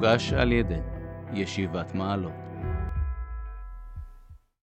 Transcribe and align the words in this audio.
מוגש 0.00 0.32
על 0.32 0.52
ידי 0.52 0.80
ישיבת 1.34 1.94
מעלות. 1.94 2.32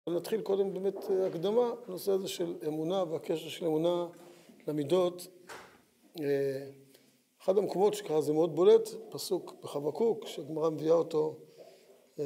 נתחיל 0.10 0.42
קודם 0.42 0.74
באמת 0.74 0.96
אה, 1.10 1.28
הקדמה, 1.28 1.72
הנושא 1.88 2.12
הזה 2.12 2.28
של 2.28 2.56
אמונה 2.68 3.04
והקשר 3.04 3.50
של 3.50 3.66
אמונה 3.66 4.08
למידות. 4.68 5.28
אה, 6.20 6.68
אחד 7.42 7.58
המקומות 7.58 7.94
שככה 7.94 8.22
זה 8.22 8.34
מאוד 8.34 8.56
בולט, 8.56 8.90
פסוק 9.10 9.54
בחבקוק, 9.64 10.28
שהגמרא 10.28 10.70
מביאה 10.70 10.94
אותו 10.94 11.36
אה, 12.20 12.26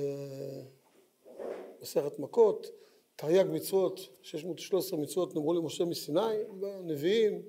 מכות, 2.20 2.68
תרי"ג 3.16 3.46
מצוות, 3.52 4.00
613 4.22 5.00
מצוות 5.00 5.36
נאמרו 5.36 5.54
למשה 5.54 5.86
מסיני, 5.86 6.36
והנביאים 6.62 7.42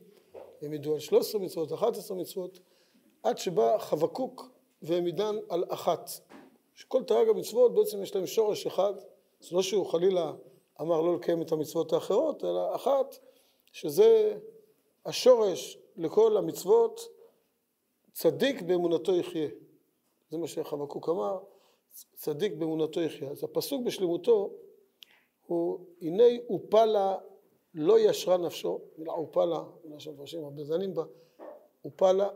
הם 0.62 0.72
ידעו 0.72 0.94
על 0.94 1.00
13 1.00 1.40
מצוות, 1.40 1.72
11 1.72 2.16
מצוות, 2.16 2.60
עד 3.22 3.38
שבא 3.38 3.78
חבקוק 3.78 4.55
והם 4.86 5.06
ידען 5.06 5.38
על 5.48 5.64
אחת. 5.68 6.10
שכל 6.74 7.04
תרי"ג 7.04 7.28
המצוות 7.28 7.74
בעצם 7.74 8.02
יש 8.02 8.14
להם 8.14 8.26
שורש 8.26 8.66
אחד, 8.66 8.94
זה 9.40 9.56
לא 9.56 9.62
שהוא 9.62 9.86
חלילה 9.86 10.32
אמר 10.80 11.00
לא 11.00 11.16
לקיים 11.16 11.42
את 11.42 11.52
המצוות 11.52 11.92
האחרות, 11.92 12.44
אלא 12.44 12.74
אחת, 12.74 13.18
שזה 13.72 14.38
השורש 15.06 15.78
לכל 15.96 16.36
המצוות, 16.36 17.00
צדיק 18.12 18.62
באמונתו 18.62 19.14
יחיה. 19.14 19.48
זה 20.30 20.38
מה 20.38 20.46
שחבקוק 20.46 21.08
אמר, 21.08 21.38
צדיק 22.14 22.52
באמונתו 22.52 23.00
יחיה. 23.00 23.30
אז 23.30 23.44
הפסוק 23.44 23.82
בשלמותו 23.84 24.50
הוא 25.46 25.78
הנה 26.02 26.24
אופלה 26.48 27.16
לא 27.74 27.98
ישרה 27.98 28.36
נפשו, 28.36 28.80
מילה 28.98 29.12
אופלה, 29.12 29.64
מילה 29.84 30.00
שמפרשים 30.00 30.44
הרבה 30.44 30.64
זנים 30.64 30.94
בה, 30.94 31.04
אופלה 31.84 32.28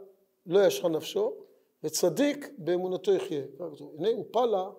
לא 0.46 0.66
ישרה 0.66 0.90
נפשו, 0.90 1.34
וצדיק 1.84 2.50
באמונתו 2.58 3.12
יחיה. 3.12 3.42
הנה 3.98 4.08
אופלה, 4.18 4.70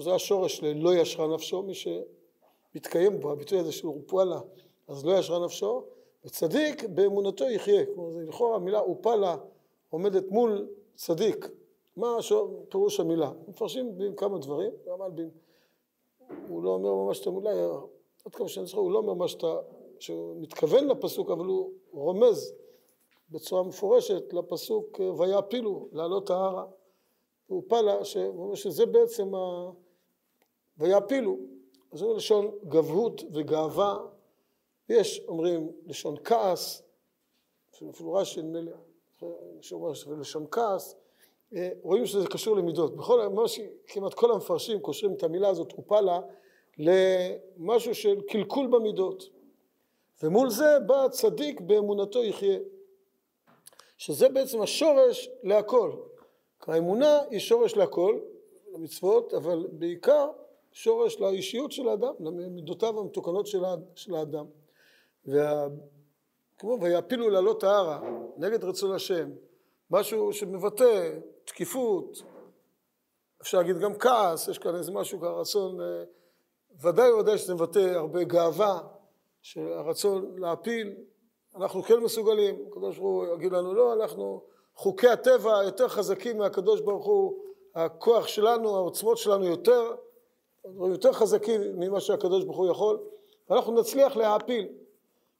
זה 0.00 0.14
השורש 0.14 0.62
ללא 0.62 0.94
ישרה 0.94 1.34
נפשו, 1.34 1.62
מי 1.62 1.72
שמתקיים 1.74 3.20
בו, 3.20 3.32
הביטוי 3.32 3.58
הזה 3.58 3.72
של 3.72 3.88
אופלה, 3.88 4.40
אז 4.88 5.06
לא 5.06 5.18
ישרה 5.18 5.44
נפשו, 5.44 5.84
וצדיק 6.24 6.84
באמונתו 6.84 7.44
יחיה. 7.44 7.86
כלומר, 7.86 8.12
זה 8.12 8.24
לכאורה 8.28 8.56
המילה 8.56 8.80
אופלה 8.80 9.36
עומדת 9.90 10.30
מול 10.30 10.68
צדיק. 10.94 11.48
מה 11.96 12.16
פירוש 12.68 13.00
המילה? 13.00 13.32
מפרשים 13.48 13.98
כמה 14.16 14.38
דברים, 14.38 14.72
אלבין 15.02 15.30
הוא 16.48 16.62
לא 16.62 16.70
אומר 16.70 16.94
ממש 16.94 17.20
את 17.20 17.26
המילה, 17.26 17.50
עד 18.24 18.34
כמה 18.34 18.48
שאני 18.48 18.66
זוכר, 18.66 18.80
הוא 18.80 18.92
לא 18.92 18.98
אומר 18.98 19.14
ממש 19.14 19.34
את 19.34 19.44
ה... 19.44 19.56
שהוא 19.98 20.36
מתכוון 20.40 20.88
לפסוק, 20.88 21.30
אבל 21.30 21.46
הוא 21.46 21.70
רומז 21.92 22.54
בצורה 23.32 23.62
מפורשת 23.62 24.32
לפסוק 24.32 25.00
ויעפילו, 25.18 25.88
לעלות 25.92 26.30
ההרה. 26.30 26.64
הוא 27.46 27.62
פלה, 27.68 28.04
שאומר 28.04 28.54
שזה 28.54 28.86
בעצם 28.86 29.34
ה... 29.34 29.70
ויעפילו. 30.78 31.38
זה 31.92 32.06
לשון 32.16 32.50
גבהות 32.68 33.22
וגאווה. 33.32 33.98
יש 34.88 35.20
אומרים 35.28 35.72
לשון 35.86 36.16
כעס, 36.24 36.82
אפילו 37.90 38.12
רש"י 38.12 38.42
נדמה 38.42 38.60
לי, 38.60 38.70
שאומר 39.60 39.92
לשון 40.20 40.46
כעס, 40.50 40.96
אה, 41.54 41.68
רואים 41.82 42.06
שזה 42.06 42.26
קשור 42.26 42.56
למידות. 42.56 42.96
בכל, 42.96 43.28
ממש, 43.28 43.60
כמעט 43.86 44.14
כל 44.14 44.32
המפרשים 44.32 44.80
קושרים 44.80 45.14
את 45.14 45.22
המילה 45.22 45.48
הזאת, 45.48 45.72
אופלה, 45.72 46.20
למשהו 46.78 47.94
של 47.94 48.20
קלקול 48.20 48.66
במידות. 48.66 49.24
ומול 50.22 50.50
זה 50.50 50.78
בא 50.86 51.08
צדיק 51.08 51.60
באמונתו 51.60 52.24
יחיה. 52.24 52.58
שזה 54.02 54.28
בעצם 54.28 54.62
השורש 54.62 55.30
להכל. 55.42 55.92
האמונה 56.66 57.18
היא 57.30 57.40
שורש 57.40 57.76
להכל, 57.76 58.18
למצוות, 58.74 59.34
אבל 59.34 59.66
בעיקר 59.72 60.30
שורש 60.72 61.20
לאישיות 61.20 61.72
של 61.72 61.88
האדם, 61.88 62.12
למידותיו 62.20 63.00
המתוקנות 63.00 63.46
של 63.94 64.14
האדם. 64.14 64.46
וה... 65.26 65.66
כמו 66.58 66.78
ויעפילו 66.80 67.30
לעלות 67.30 67.64
ההרה, 67.64 68.00
נגד 68.36 68.64
רצון 68.64 68.94
השם, 68.94 69.30
משהו 69.90 70.32
שמבטא 70.32 71.18
תקיפות, 71.44 72.22
אפשר 73.42 73.58
להגיד 73.58 73.78
גם 73.78 73.94
כעס, 73.94 74.48
יש 74.48 74.58
כאן 74.58 74.76
איזה 74.76 74.92
משהו 74.92 75.20
כרצון, 75.20 75.80
אה, 75.80 76.04
ודאי 76.80 77.12
וודאי 77.12 77.38
שזה 77.38 77.54
מבטא 77.54 77.78
הרבה 77.78 78.24
גאווה, 78.24 78.80
שהרצון 79.42 80.38
להפיל, 80.38 80.94
אנחנו 81.56 81.82
כן 81.82 81.98
מסוגלים, 81.98 82.64
הקדוש 82.68 82.98
ברוך 82.98 83.10
הוא 83.14 83.34
יגיד 83.34 83.52
לנו 83.52 83.74
לא, 83.74 83.92
אנחנו, 83.92 84.40
חוקי 84.74 85.08
הטבע 85.08 85.62
יותר 85.64 85.88
חזקים 85.88 86.38
מהקדוש 86.38 86.80
ברוך 86.80 87.06
הוא, 87.06 87.34
הכוח 87.74 88.26
שלנו, 88.26 88.76
העוצמות 88.76 89.18
שלנו 89.18 89.44
יותר, 89.44 89.94
יותר 90.90 91.12
חזקים 91.12 91.60
ממה 91.74 92.00
שהקדוש 92.00 92.44
ברוך 92.44 92.56
הוא 92.56 92.70
יכול, 92.70 92.98
ואנחנו 93.50 93.80
נצליח 93.80 94.16
להעפיל. 94.16 94.68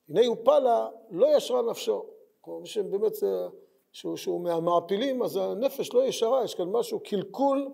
הנה 0.09 0.23
יופלה 0.23 0.89
לא 1.11 1.37
ישרה 1.37 1.63
נפשו, 1.63 2.07
כלומר 2.41 2.65
שבאמת 2.65 3.15
זה 3.15 3.49
שהוא, 3.93 4.17
שהוא 4.17 4.41
מהמעפילים, 4.41 5.23
אז 5.23 5.37
הנפש 5.37 5.95
לא 5.95 6.05
ישרה, 6.05 6.45
יש 6.45 6.55
כאן 6.55 6.69
משהו, 6.69 7.01
קלקול 7.01 7.69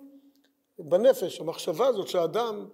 בנפש, 0.79 1.41
המחשבה 1.41 1.87
הזאת 1.87 2.09
שהאדם, 2.09 2.69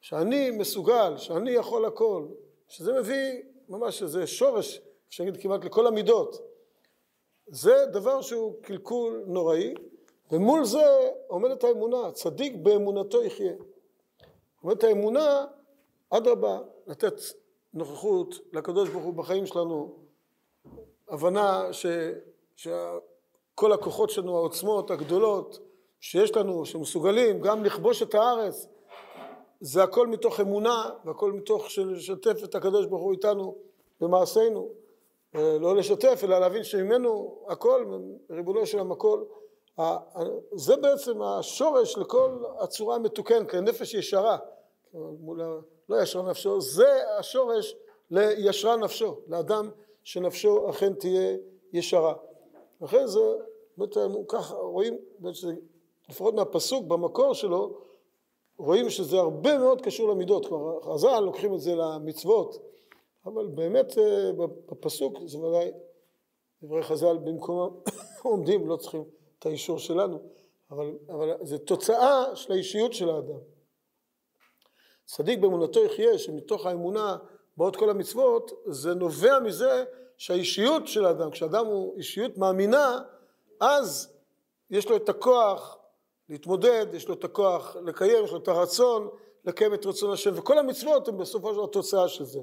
שאני 0.00 0.50
מסוגל, 0.50 1.14
שאני 1.16 1.50
יכול 1.50 1.84
הכל, 1.84 2.26
שזה 2.68 3.00
מביא 3.00 3.42
ממש 3.68 4.02
איזה 4.02 4.26
שורש, 4.26 4.80
אפשר 5.10 5.24
להגיד 5.24 5.42
כמעט 5.42 5.64
לכל 5.64 5.86
המידות. 5.86 6.36
זה 7.46 7.86
דבר 7.92 8.20
שהוא 8.20 8.54
קלקול 8.62 9.24
נוראי, 9.26 9.74
ומול 10.30 10.64
זה 10.64 11.10
עומדת 11.26 11.64
האמונה, 11.64 12.12
צדיק 12.12 12.54
באמונתו 12.62 13.22
יחיה. 13.22 13.52
עומדת 14.62 14.84
האמונה, 14.84 15.46
אדרבה, 16.10 16.58
לתת 16.86 17.14
נוכחות 17.74 18.34
לקדוש 18.52 18.88
ברוך 18.88 19.04
הוא 19.04 19.14
בחיים 19.14 19.46
שלנו, 19.46 19.96
הבנה 21.08 21.72
ש... 21.72 21.86
שכל 22.56 23.72
הכוחות 23.72 24.10
שלנו, 24.10 24.36
העוצמות 24.36 24.90
הגדולות 24.90 25.58
שיש 26.00 26.36
לנו, 26.36 26.66
שמסוגלים 26.66 27.40
גם 27.40 27.64
לכבוש 27.64 28.02
את 28.02 28.14
הארץ, 28.14 28.66
זה 29.60 29.82
הכל 29.82 30.06
מתוך 30.06 30.40
אמונה 30.40 30.90
והכל 31.04 31.32
מתוך 31.32 31.66
לשתף 31.78 32.44
את 32.44 32.54
הקדוש 32.54 32.86
ברוך 32.86 33.02
הוא 33.02 33.12
איתנו 33.12 33.56
במעשינו. 34.00 34.79
לא 35.34 35.76
לשתף, 35.76 36.20
אלא 36.24 36.38
להבין 36.38 36.64
שממנו 36.64 37.38
הכל, 37.48 38.00
ריבונו 38.30 38.66
של 38.66 38.78
המקול, 38.78 39.24
זה 40.52 40.76
בעצם 40.76 41.22
השורש 41.22 41.98
לכל 41.98 42.44
הצורה 42.58 42.96
המתוקנת, 42.96 43.50
כנפש 43.50 43.94
ישרה, 43.94 44.38
לא 45.88 46.02
ישרה 46.02 46.30
נפשו, 46.30 46.60
זה 46.60 46.88
השורש 47.18 47.76
לישרה 48.10 48.76
נפשו, 48.76 49.16
לאדם 49.28 49.70
שנפשו 50.04 50.70
אכן 50.70 50.94
תהיה 50.94 51.36
ישרה. 51.72 52.14
לכן 52.80 53.06
זה, 53.06 53.20
באמת, 53.76 53.94
ככה 54.28 54.54
רואים, 54.54 54.98
לפחות 56.08 56.34
מהפסוק 56.34 56.84
במקור 56.86 57.34
שלו, 57.34 57.78
רואים 58.58 58.90
שזה 58.90 59.18
הרבה 59.18 59.58
מאוד 59.58 59.80
קשור 59.80 60.10
למידות, 60.10 60.46
כלומר 60.46 60.80
חז"ל 60.80 61.20
לוקחים 61.20 61.54
את 61.54 61.60
זה 61.60 61.74
למצוות, 61.74 62.56
אבל 63.34 63.46
באמת 63.46 63.98
אה, 63.98 64.30
בפסוק 64.70 65.18
זה 65.26 65.38
ודאי 65.38 65.70
דברי 66.62 66.82
חז"ל 66.82 67.18
במקומם 67.18 67.74
עומדים, 68.22 68.68
לא 68.68 68.76
צריכים 68.76 69.04
את 69.38 69.46
האישור 69.46 69.78
שלנו, 69.78 70.18
אבל, 70.70 70.98
אבל 71.08 71.34
זה 71.42 71.58
תוצאה 71.58 72.36
של 72.36 72.52
האישיות 72.52 72.92
של 72.92 73.10
האדם. 73.10 73.38
צדיק 75.04 75.38
באמונתו 75.38 75.84
יחיה, 75.84 76.18
שמתוך 76.18 76.66
האמונה 76.66 77.16
באות 77.56 77.76
כל 77.76 77.90
המצוות, 77.90 78.50
זה 78.66 78.94
נובע 78.94 79.38
מזה 79.38 79.84
שהאישיות 80.16 80.86
של 80.86 81.04
האדם, 81.04 81.30
כשאדם 81.30 81.66
הוא 81.66 81.96
אישיות 81.96 82.38
מאמינה, 82.38 82.98
אז 83.60 84.12
יש 84.70 84.88
לו 84.88 84.96
את 84.96 85.08
הכוח 85.08 85.78
להתמודד, 86.28 86.86
יש 86.92 87.08
לו 87.08 87.14
את 87.14 87.24
הכוח 87.24 87.76
לקיים, 87.76 88.24
יש 88.24 88.32
לו 88.32 88.38
את 88.38 88.48
הרצון 88.48 89.08
לקיים 89.44 89.74
את 89.74 89.86
רצון 89.86 90.12
השם, 90.12 90.30
וכל 90.34 90.58
המצוות 90.58 91.08
הן 91.08 91.18
בסופו 91.18 91.48
של 91.48 91.54
דבר 91.54 91.66
תוצאה 91.66 92.08
של 92.08 92.24
זה. 92.24 92.40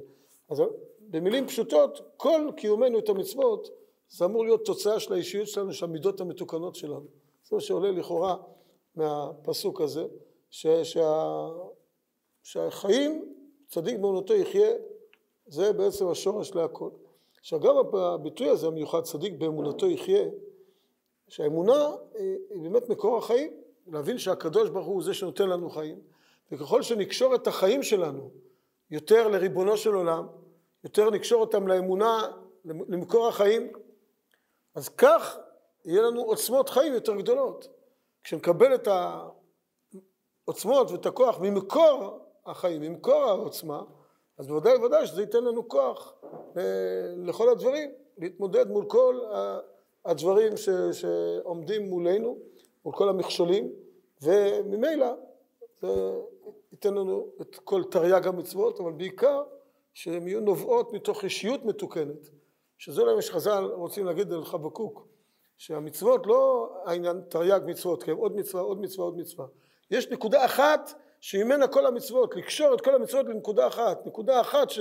אז 0.50 0.62
במילים 1.00 1.48
פשוטות, 1.48 2.14
כל 2.18 2.50
קיומנו 2.58 3.00
את 3.00 3.10
המצוות, 3.10 3.70
זה 4.10 4.26
אמור 4.26 4.46
להיות 4.46 4.66
תוצאה 4.66 5.00
של 5.00 5.14
האישיות 5.14 5.48
שלנו, 5.48 5.74
של 5.74 5.86
המידות 5.86 6.22
המתוקנות 6.22 6.76
שלנו. 6.76 7.06
זה 7.50 7.56
מה 7.56 7.62
שעולה 7.62 7.92
לכאורה 7.92 8.38
מהפסוק 8.96 9.82
הזה, 9.82 10.06
ש, 10.50 10.68
שה, 10.68 11.48
שהחיים, 12.44 13.34
צדיק 13.68 13.96
באמונתו 13.96 14.34
יחיה, 14.34 14.70
זה 15.48 15.74
בעצם 15.74 16.08
השורש 16.08 16.56
להכל. 16.56 16.90
גם 17.62 17.76
הביטוי 17.94 18.50
הזה 18.50 18.68
המיוחד, 18.68 19.02
צדיק 19.02 19.34
באמונתו 19.34 19.88
יחיה, 19.88 20.26
שהאמונה 21.28 21.92
היא 22.50 22.62
באמת 22.62 22.90
מקור 22.90 23.18
החיים, 23.18 23.54
להבין 23.88 24.18
שהקדוש 24.18 24.70
ברוך 24.70 24.86
הוא 24.86 25.04
זה 25.04 25.14
שנותן 25.14 25.50
לנו 25.50 25.70
חיים, 25.70 26.00
וככל 26.52 26.82
שנקשור 26.82 27.36
את 27.36 27.48
החיים 27.48 27.84
שלנו 27.84 28.30
יותר 28.92 29.28
לריבונו 29.28 29.78
של 29.78 29.94
עולם, 29.94 30.28
יותר 30.84 31.10
נקשור 31.10 31.42
אותם 31.42 31.68
לאמונה, 31.68 32.28
למקור 32.66 33.28
החיים, 33.28 33.72
אז 34.76 34.90
כך 34.90 35.38
יהיה 35.86 36.02
לנו 36.02 36.22
עוצמות 36.22 36.70
חיים 36.70 36.94
יותר 36.94 37.16
גדולות. 37.16 37.68
כשנקבל 38.24 38.76
את 38.76 38.88
העוצמות 40.48 40.92
ואת 40.92 41.06
הכוח 41.06 41.40
ממקור 41.40 42.20
החיים, 42.46 42.82
ממקור 42.82 43.24
העוצמה, 43.24 43.82
אז 44.38 44.48
בוודאי 44.48 44.76
ובוודאי 44.76 45.08
שזה 45.08 45.22
ייתן 45.22 45.44
לנו 45.44 45.68
כוח 45.68 46.14
לכל 47.18 47.50
הדברים, 47.50 47.92
להתמודד 48.18 48.68
מול 48.68 48.86
כל 48.86 49.20
הדברים 50.06 50.58
ש, 50.58 50.70
שעומדים 50.92 51.90
מולנו, 51.90 52.38
מול 52.86 52.96
כל 52.96 53.10
המכשולים, 53.10 53.72
וממילא 54.22 55.08
זה 55.82 56.16
ייתן 56.72 56.94
לנו 56.94 57.28
את 57.42 57.56
כל 57.56 57.84
תרי"ג 57.84 58.28
המצוות, 58.28 58.80
אבל 58.80 58.92
בעיקר 58.92 59.44
שהן 59.94 60.28
יהיו 60.28 60.42
נובעות 60.42 60.94
מתוך 60.94 61.24
אישיות 61.24 61.66
מתוקנת, 61.66 62.30
שזה 62.78 63.02
אולי 63.02 63.16
מה 63.16 63.22
שחז"ל 63.22 63.64
רוצים 63.64 64.06
להגיד 64.06 64.34
על 64.34 64.46
חבקוק, 64.46 65.08
שהמצוות 65.58 66.28
לא 66.28 66.70
העניין 66.86 67.22
תרי"ג 67.30 67.60
מצוות, 67.66 68.04
כי 68.04 68.12
הם 68.12 68.18
עוד 68.18 68.36
מצווה, 68.36 68.62
עוד 68.62 68.82
מצווה, 68.82 69.06
עוד 69.06 69.18
מצווה. 69.18 69.48
יש 69.92 70.08
נקודה 70.12 70.46
אחת 70.46 70.94
שממנה 71.20 71.68
כל 71.68 71.86
המצוות, 71.86 72.36
לקשור 72.36 72.74
את 72.74 72.82
כל 72.82 72.96
המצוות 72.96 73.26
לנקודה 73.26 73.68
אחת, 73.68 74.06
נקודה 74.06 74.42
אחת 74.42 74.70
ש, 74.70 74.80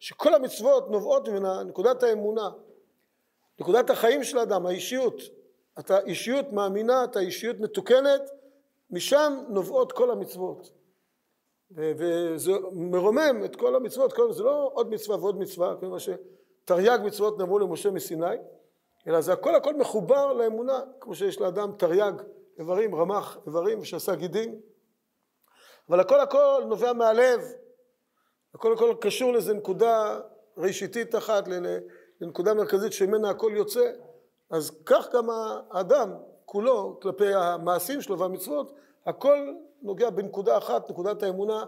שכל 0.00 0.34
המצוות 0.34 0.90
נובעות 0.90 1.28
ממנה, 1.28 1.62
נקודת 1.62 2.02
האמונה, 2.02 2.50
נקודת 3.60 3.90
החיים 3.90 4.24
של 4.24 4.38
האדם, 4.38 4.66
האישיות. 4.66 5.22
אתה 5.78 6.00
אישיות 6.00 6.52
מאמינה, 6.52 7.04
אתה 7.04 7.20
אישיות 7.20 7.60
מתוקנת, 7.60 8.30
משם 8.90 9.38
נובעות 9.48 9.92
כל 9.92 10.10
המצוות. 10.10 10.77
וזה 11.70 12.52
מרומם 12.72 13.44
את 13.44 13.56
כל 13.56 13.76
המצוות, 13.76 14.12
כל, 14.12 14.32
זה 14.32 14.42
לא 14.42 14.70
עוד 14.74 14.90
מצווה 14.90 15.16
ועוד 15.16 15.38
מצווה, 15.38 15.74
כמו 15.80 15.96
שתרי"ג 16.00 16.98
מצוות 17.04 17.38
נאמרו 17.38 17.58
למשה 17.58 17.90
מסיני, 17.90 18.36
אלא 19.06 19.20
זה 19.20 19.32
הכל 19.32 19.54
הכל 19.54 19.76
מחובר 19.76 20.32
לאמונה, 20.32 20.80
כמו 21.00 21.14
שיש 21.14 21.40
לאדם 21.40 21.72
תרי"ג 21.78 22.12
איברים, 22.58 22.94
רמ"ח 22.94 23.38
איברים 23.46 23.84
שעשה 23.84 24.14
גידים, 24.14 24.60
אבל 25.88 26.00
הכל 26.00 26.20
הכל 26.20 26.62
נובע 26.68 26.92
מהלב, 26.92 27.40
הכל 28.54 28.72
הכל 28.72 28.94
קשור 29.00 29.32
לאיזה 29.32 29.54
נקודה 29.54 30.20
ראשיתית 30.56 31.14
אחת, 31.14 31.44
לנקודה 32.20 32.54
מרכזית 32.54 32.92
שממנה 32.92 33.30
הכל 33.30 33.52
יוצא, 33.54 33.90
אז 34.50 34.70
כך 34.86 35.14
גם 35.14 35.26
האדם 35.70 36.14
כולו 36.44 36.98
כלפי 37.02 37.34
המעשים 37.34 38.02
שלו 38.02 38.18
והמצוות, 38.18 38.72
הכל 39.06 39.52
נוגע 39.82 40.10
בנקודה 40.10 40.58
אחת, 40.58 40.90
נקודת 40.90 41.22
האמונה, 41.22 41.64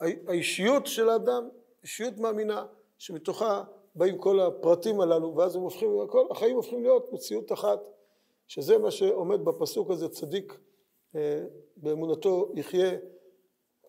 האישיות 0.00 0.86
של 0.86 1.08
האדם, 1.08 1.48
אישיות 1.82 2.18
מאמינה, 2.18 2.66
שמתוכה 2.98 3.64
באים 3.94 4.18
כל 4.18 4.40
הפרטים 4.40 5.00
הללו, 5.00 5.36
ואז 5.36 5.56
הם 5.56 5.62
הופכים, 5.62 5.90
כל 6.08 6.26
החיים 6.30 6.56
הופכים 6.56 6.82
להיות 6.82 7.12
מציאות 7.12 7.52
אחת, 7.52 7.80
שזה 8.46 8.78
מה 8.78 8.90
שעומד 8.90 9.44
בפסוק 9.44 9.90
הזה, 9.90 10.08
צדיק 10.08 10.58
אה, 11.14 11.44
באמונתו 11.76 12.52
יחיה, 12.54 12.90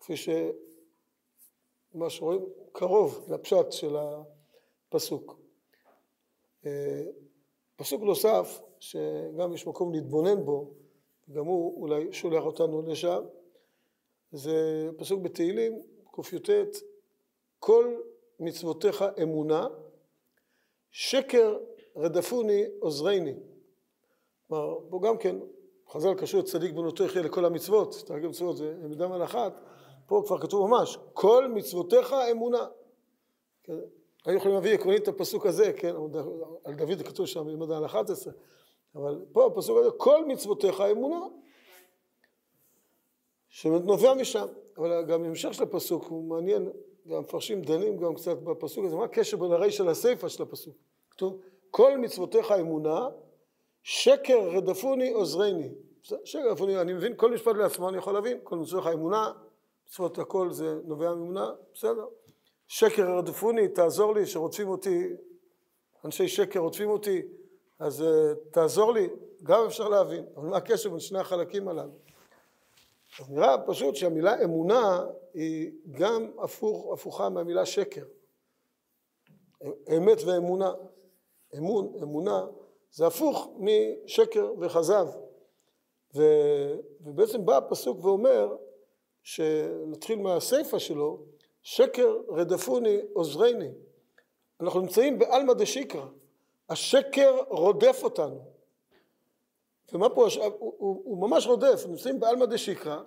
כפי 0.00 0.16
שמה 0.16 0.40
שרואים 2.10 2.44
קרוב 2.72 3.26
לפשט 3.32 3.72
של 3.72 3.96
הפסוק. 4.88 5.40
אה, 6.66 7.02
פסוק 7.76 8.02
נוסף, 8.02 8.60
שגם 8.80 9.52
יש 9.54 9.66
מקום 9.66 9.92
להתבונן 9.92 10.44
בו, 10.44 10.74
גם 11.30 11.46
הוא 11.46 11.82
אולי 11.82 12.12
שולח 12.12 12.44
אותנו 12.44 12.82
לשם, 12.82 13.24
זה 14.32 14.88
פסוק 14.96 15.22
בתהילים, 15.22 15.82
קי"ט, 16.14 16.50
כל 17.58 17.96
מצוותיך 18.40 19.04
אמונה, 19.22 19.68
שקר 20.90 21.58
רדפוני 21.96 22.64
עוזרני. 22.80 23.34
כלומר, 24.48 24.78
פה 24.90 25.00
גם 25.02 25.18
כן, 25.18 25.36
חז"ל 25.88 26.14
קשור 26.14 26.42
צדיק 26.42 26.72
בנותו 26.72 27.04
יחיה 27.04 27.22
לכל 27.22 27.44
המצוות, 27.44 27.94
תרגם 28.06 28.30
מצוות 28.30 28.56
זה 28.56 28.74
עמדה 28.84 29.08
מנחת, 29.08 29.60
פה 30.06 30.22
כבר 30.26 30.38
כתוב 30.38 30.70
ממש, 30.70 30.98
כל 31.12 31.48
מצוותיך 31.48 32.14
אמונה. 32.30 32.66
כן? 33.64 33.72
היו 34.24 34.36
יכולים 34.36 34.54
להביא 34.54 34.74
עקרונית 34.74 35.02
את 35.02 35.08
הפסוק 35.08 35.46
הזה, 35.46 35.72
כן, 35.72 35.94
על 36.64 36.74
דוד 36.74 37.02
כתוב 37.02 37.26
שם 37.26 37.46
במדע 37.46 37.76
על 37.76 37.84
11, 37.84 38.32
אבל 38.94 39.24
פה 39.32 39.46
הפסוק 39.46 39.78
הזה, 39.78 39.90
כל 39.96 40.24
מצוותיך 40.26 40.80
אמונה, 40.80 41.26
שנובע 43.48 44.14
משם, 44.14 44.46
אבל 44.78 45.04
גם 45.04 45.24
המשך 45.24 45.54
של 45.54 45.62
הפסוק 45.62 46.04
הוא 46.04 46.24
מעניין, 46.24 46.70
והמפרשים 47.06 47.62
דנים 47.62 47.96
גם 47.96 48.14
קצת 48.14 48.38
בפסוק 48.38 48.84
הזה, 48.84 48.96
מה 48.96 49.04
הקשר 49.04 49.36
בין 49.36 49.52
הרישא 49.52 49.82
לסיפא 49.82 50.28
של 50.28 50.42
הפסוק? 50.42 50.76
כתוב, 51.10 51.40
כל 51.70 51.98
מצוותיך 51.98 52.52
אמונה, 52.52 53.08
שקר 53.82 54.48
רדפוני 54.48 55.10
עוזרני. 55.10 55.68
שקר 56.02 56.50
רדפוני, 56.50 56.80
אני 56.80 56.92
מבין 56.92 57.12
כל 57.16 57.30
משפט 57.30 57.56
לעצמו, 57.56 57.88
אני 57.88 57.98
יכול 57.98 58.14
להבין, 58.14 58.38
כל 58.42 58.56
מצוותיך 58.56 58.86
אמונה, 58.92 59.32
מצוות 59.86 60.18
הכל 60.18 60.52
זה 60.52 60.74
נובע 60.84 61.14
מאמונה, 61.14 61.50
בסדר. 61.74 62.06
שקר 62.68 63.16
רדפוני, 63.16 63.68
תעזור 63.68 64.14
לי, 64.14 64.26
שרודפים 64.26 64.68
אותי, 64.68 65.08
אנשי 66.04 66.28
שקר 66.28 66.60
רודפים 66.60 66.90
אותי, 66.90 67.22
אז 67.78 68.00
uh, 68.00 68.04
תעזור 68.50 68.92
לי, 68.92 69.08
גם 69.42 69.66
אפשר 69.66 69.88
להבין, 69.88 70.24
אבל 70.36 70.48
מה 70.48 70.56
הקשר 70.56 70.90
בין 70.90 71.00
שני 71.00 71.18
החלקים 71.18 71.68
הללו? 71.68 71.92
אז 73.20 73.30
נראה 73.30 73.58
פשוט 73.66 73.94
שהמילה 73.94 74.44
אמונה 74.44 75.04
היא 75.34 75.72
גם 75.90 76.30
הפוך, 76.38 76.92
הפוכה 76.92 77.28
מהמילה 77.28 77.66
שקר. 77.66 78.04
אמת 79.96 80.18
ואמונה. 80.26 80.72
אמון, 81.58 81.92
אמונה, 82.02 82.46
זה 82.92 83.06
הפוך 83.06 83.48
משקר 83.58 84.52
וכזב. 84.60 85.08
ו, 86.16 86.22
ובעצם 87.00 87.46
בא 87.46 87.56
הפסוק 87.56 88.04
ואומר, 88.04 88.56
שנתחיל 89.22 90.18
מהסיפא 90.18 90.78
שלו, 90.78 91.24
שקר 91.62 92.16
רדפוני 92.28 92.98
עוזרני. 93.12 93.68
אנחנו 94.60 94.80
נמצאים 94.80 95.18
בעלמא 95.18 95.52
דשיקרא, 95.52 96.06
השקר 96.68 97.36
רודף 97.48 98.00
אותנו. 98.02 98.52
ומה 99.92 100.08
פה, 100.08 100.26
הוא, 100.36 100.52
הוא, 100.58 101.02
הוא 101.04 101.28
ממש 101.28 101.46
רודף, 101.46 101.84
נמצאים 101.88 102.20
בעלמא 102.20 102.46
דשיקרא, 102.46 102.98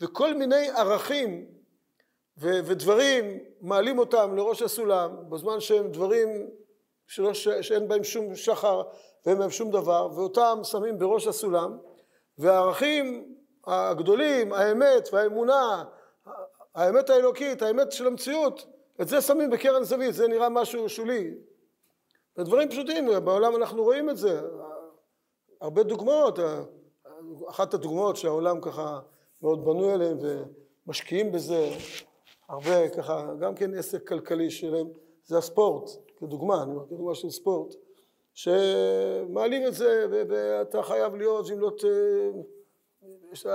וכל 0.00 0.34
מיני 0.34 0.70
ערכים 0.70 1.46
ו, 2.38 2.48
ודברים 2.64 3.38
מעלים 3.60 3.98
אותם 3.98 4.36
לראש 4.36 4.62
הסולם, 4.62 5.30
בזמן 5.30 5.60
שהם 5.60 5.92
דברים 5.92 6.28
שלא, 7.06 7.34
ש, 7.34 7.48
שאין 7.48 7.88
בהם 7.88 8.04
שום 8.04 8.34
שחר 8.34 8.82
ואין 9.26 9.38
בהם 9.38 9.50
שום 9.50 9.70
דבר, 9.70 10.08
ואותם 10.14 10.58
שמים 10.62 10.98
בראש 10.98 11.26
הסולם, 11.26 11.78
והערכים 12.38 13.34
הגדולים, 13.66 14.52
האמת 14.52 15.08
והאמונה, 15.12 15.84
האמת 16.74 17.10
האלוקית, 17.10 17.62
האמת 17.62 17.92
של 17.92 18.06
המציאות, 18.06 18.66
את 19.00 19.08
זה 19.08 19.20
שמים 19.20 19.50
בקרן 19.50 19.82
זווית, 19.82 20.14
זה 20.14 20.28
נראה 20.28 20.48
משהו 20.48 20.88
שולי. 20.88 21.34
זה 22.40 22.44
דברים 22.44 22.68
פשוטים, 22.68 23.08
בעולם 23.24 23.56
אנחנו 23.56 23.82
רואים 23.82 24.10
את 24.10 24.16
זה, 24.16 24.40
הרבה 25.60 25.82
דוגמאות, 25.82 26.38
אחת 27.48 27.74
הדוגמאות 27.74 28.16
שהעולם 28.16 28.60
ככה 28.60 29.00
מאוד 29.42 29.64
בנוי 29.64 29.92
עליהן 29.92 30.18
ומשקיעים 30.86 31.32
בזה, 31.32 31.70
הרבה 32.48 32.88
ככה, 32.88 33.34
גם 33.40 33.54
כן 33.54 33.74
עסק 33.74 34.08
כלכלי 34.08 34.50
שלהם, 34.50 34.86
זה 35.24 35.38
הספורט, 35.38 35.90
כדוגמה, 36.16 36.62
אני 36.62 36.72
אומר 36.72 36.86
כדוגמה 36.86 37.14
של 37.14 37.30
ספורט, 37.30 37.74
שמעלים 38.34 39.66
את 39.66 39.74
זה 39.74 40.06
ואתה 40.10 40.82
חייב 40.82 41.14
להיות, 41.14 41.50
אם 41.50 41.60
לא 41.60 41.70
ת... 41.70 41.84
יש, 43.32 43.46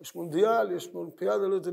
יש 0.00 0.14
מונדיאל, 0.14 0.72
יש 0.72 0.90
אולימפיאדה, 0.94 1.46
לא 1.46 1.54
יודע, 1.54 1.70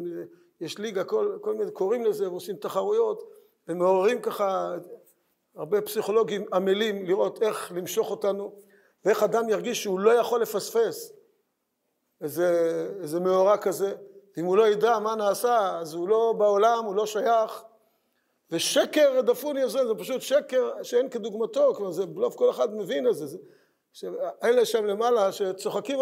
יש 0.62 0.78
ליגה, 0.78 1.04
כל, 1.04 1.38
כל 1.42 1.56
מיני, 1.56 1.72
קוראים 1.72 2.06
לזה 2.06 2.30
ועושים 2.30 2.56
תחרויות 2.56 3.24
ומעוררים 3.68 4.22
ככה 4.22 4.76
הרבה 5.60 5.82
פסיכולוגים 5.82 6.46
עמלים 6.54 7.06
לראות 7.06 7.44
איך 7.44 7.72
למשוך 7.76 8.12
אותנו 8.12 8.62
ואיך 9.06 9.24
אדם 9.24 9.50
ירגיש 9.50 9.84
שהוא 9.84 10.00
לא 10.00 10.12
יכול 10.12 10.42
לפספס 10.42 11.14
איזה, 12.22 12.88
איזה 13.02 13.20
מאורע 13.20 13.58
כזה. 13.58 13.96
ואם 14.38 14.46
הוא 14.46 14.58
לא 14.58 14.68
ידע 14.68 15.00
מה 15.00 15.16
נעשה 15.16 15.80
אז 15.80 15.94
הוא 15.94 16.08
לא 16.08 16.34
בעולם, 16.38 16.86
הוא 16.86 16.96
לא 16.96 17.06
שייך. 17.06 17.64
ושקר 18.52 19.18
רדפוני 19.18 19.62
הזה 19.62 19.88
זה 19.88 19.96
פשוט 19.96 20.22
שקר 20.22 20.84
שאין 20.84 21.10
כדוגמתו, 21.10 21.74
כלומר 21.76 21.92
זה 21.92 22.06
בלוף 22.06 22.36
כל 22.36 22.50
אחד 22.50 22.76
מבין 22.76 23.08
את 23.08 23.16
זה, 23.16 23.26
זה 23.28 23.38
אלה 24.44 24.66
שם 24.66 24.86
למעלה 24.86 25.32
שצוחקים, 25.32 26.00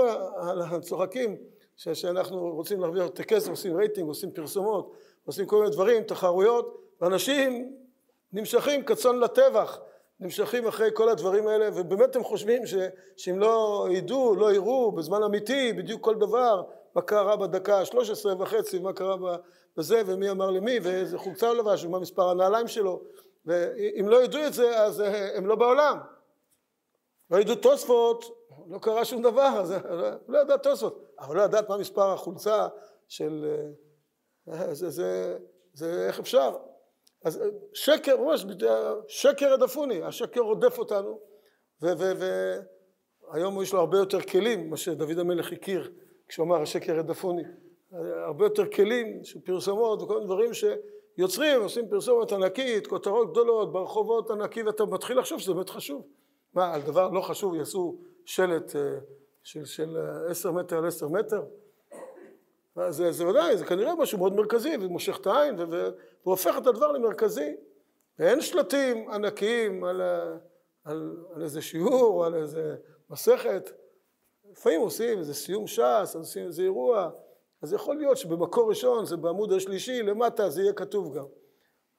צוחקים 0.82 1.38
שאנחנו 1.76 2.56
רוצים 2.56 2.82
להרוויח 2.82 3.08
את 3.08 3.20
הכסף, 3.20 3.50
עושים 3.50 3.78
רייטינג, 3.78 4.08
עושים 4.08 4.32
פרסומות, 4.32 4.94
עושים 5.26 5.46
כל 5.46 5.58
מיני 5.60 5.70
דברים, 5.70 6.04
תחרויות, 6.04 6.78
ואנשים 7.02 7.78
נמשכים 8.34 8.84
כצאן 8.84 9.20
לטבח, 9.20 9.80
נמשכים 10.20 10.68
אחרי 10.68 10.90
כל 10.94 11.10
הדברים 11.10 11.48
האלה, 11.48 11.70
ובאמת 11.76 12.16
הם 12.16 12.24
חושבים 12.24 12.66
ש, 12.66 12.76
שאם 13.18 13.40
לא 13.40 13.88
ידעו, 13.92 14.36
לא 14.36 14.54
יראו 14.54 14.92
בזמן 14.92 15.24
אמיתי 15.24 15.74
בדיוק 15.74 16.04
כל 16.04 16.16
דבר, 16.16 16.64
מה 16.96 17.02
קרה 17.02 17.36
בדקה 17.36 17.80
ה-13 17.80 18.28
וחצי, 18.40 18.80
מה 18.80 18.94
קרה 18.94 19.16
בזה, 19.78 20.02
ומי 20.06 20.30
אמר 20.30 20.52
למי, 20.52 20.80
ואיזה 20.84 21.18
חולצה 21.18 21.48
הוא 21.48 21.56
לבש, 21.56 21.86
ומה 21.86 22.00
מספר 22.00 22.30
הנעליים 22.30 22.68
שלו, 22.68 23.02
ואם 23.46 24.06
לא 24.08 24.24
ידעו 24.24 24.46
את 24.48 24.54
זה, 24.54 24.84
אז 24.84 25.04
הם 25.36 25.48
לא 25.48 25.56
בעולם. 25.56 25.98
לא 27.32 27.38
ידעו 27.38 27.56
תוספות, 27.56 28.26
לא 28.68 28.80
קרה 28.80 29.06
שום 29.06 29.22
דבר, 29.22 29.60
אז 29.60 29.74
לא 30.28 30.40
ידע 30.40 30.58
תוספות, 30.58 31.04
אבל 31.20 31.36
לא 31.38 31.42
ידעת 31.42 31.70
מה 31.70 31.78
מספר 31.78 32.10
החולצה 32.14 32.68
של... 33.08 33.46
אה, 34.50 34.74
זה, 34.74 34.90
זה, 34.90 35.38
זה 35.74 36.08
איך 36.08 36.20
אפשר? 36.20 36.58
אז 37.26 37.44
שקר, 37.74 38.18
ממש, 38.18 38.46
שקר 39.08 39.54
הדפוני, 39.54 40.04
השקר 40.04 40.42
רודף 40.42 40.78
אותנו, 40.78 41.20
והיום 41.82 43.62
יש 43.62 43.74
לו 43.74 43.80
הרבה 43.80 43.98
יותר 43.98 44.22
כלים, 44.22 44.70
מה 44.70 44.78
שדוד 44.78 45.20
המלך 45.20 45.52
הכיר 45.52 45.92
כשהוא 46.28 46.46
אמר 46.46 46.62
השקר 46.62 47.00
הדפוני, 47.00 47.44
הרבה 48.26 48.46
יותר 48.46 48.66
כלים 48.66 49.24
של 49.24 49.40
פרסומות 49.40 50.02
וכל 50.02 50.14
מיני 50.14 50.26
דברים 50.26 50.52
שיוצרים, 50.54 51.62
עושים 51.62 51.90
פרסומת 51.90 52.32
ענקית, 52.32 52.88
כותרות 52.88 53.32
גדולות, 53.32 53.72
ברחובות 53.72 54.32
ענקי, 54.32 54.64
ואתה 54.64 54.86
מתחיל 54.86 55.20
לחשוב 55.20 55.40
שזה 55.40 55.54
באמת 55.54 55.70
חשוב. 55.70 56.08
מה, 56.54 56.74
על 56.74 56.82
דבר 56.82 57.10
לא 57.10 57.22
חשוב 57.22 57.56
יעשו 57.56 57.98
שלט 58.26 58.76
אה, 58.76 58.82
של, 59.44 59.66
של 59.66 59.98
עשר 60.30 60.52
מטר 60.52 60.78
על 60.78 60.86
עשר 60.86 61.08
מטר? 61.08 61.42
זה, 62.90 63.12
זה 63.12 63.28
ודאי, 63.28 63.58
זה 63.58 63.66
כנראה 63.66 63.96
משהו 63.96 64.18
מאוד 64.18 64.34
מרכזי 64.34 64.74
ומושך 64.82 65.18
את 65.22 65.28
העין 65.28 65.56
והופך 66.26 66.58
את 66.58 66.68
הדבר 66.68 66.92
למרכזי. 66.92 67.56
ואין 68.20 68.42
שלטים 68.42 69.10
ענקיים 69.10 69.84
על, 69.84 70.02
על, 70.84 71.26
על 71.34 71.44
איזה 71.44 71.62
שיעור, 71.62 72.26
על 72.26 72.36
איזה 72.36 72.76
מסכת. 73.10 73.72
לפעמים 74.52 74.82
עושים 74.82 75.20
איזה 75.20 75.34
סיום 75.34 75.68
ש"ס, 75.68 76.16
עושים 76.16 76.46
איזה 76.46 76.62
אירוע, 76.62 77.10
אז 77.62 77.74
יכול 77.74 77.96
להיות 77.96 78.18
שבמקור 78.18 78.70
ראשון, 78.70 79.06
זה 79.06 79.18
בעמוד 79.18 79.54
השלישי, 79.54 80.04
למטה 80.04 80.50
זה 80.50 80.62
יהיה 80.62 80.74
כתוב 80.74 81.18
גם. 81.18 81.26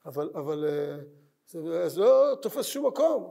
אבל, 0.05 0.29
אבל 0.35 0.65
אה, 0.65 0.97
זה, 1.45 1.89
זה 1.89 2.01
לא 2.01 2.35
תופס 2.41 2.65
שום 2.65 2.85
מקום, 2.85 3.29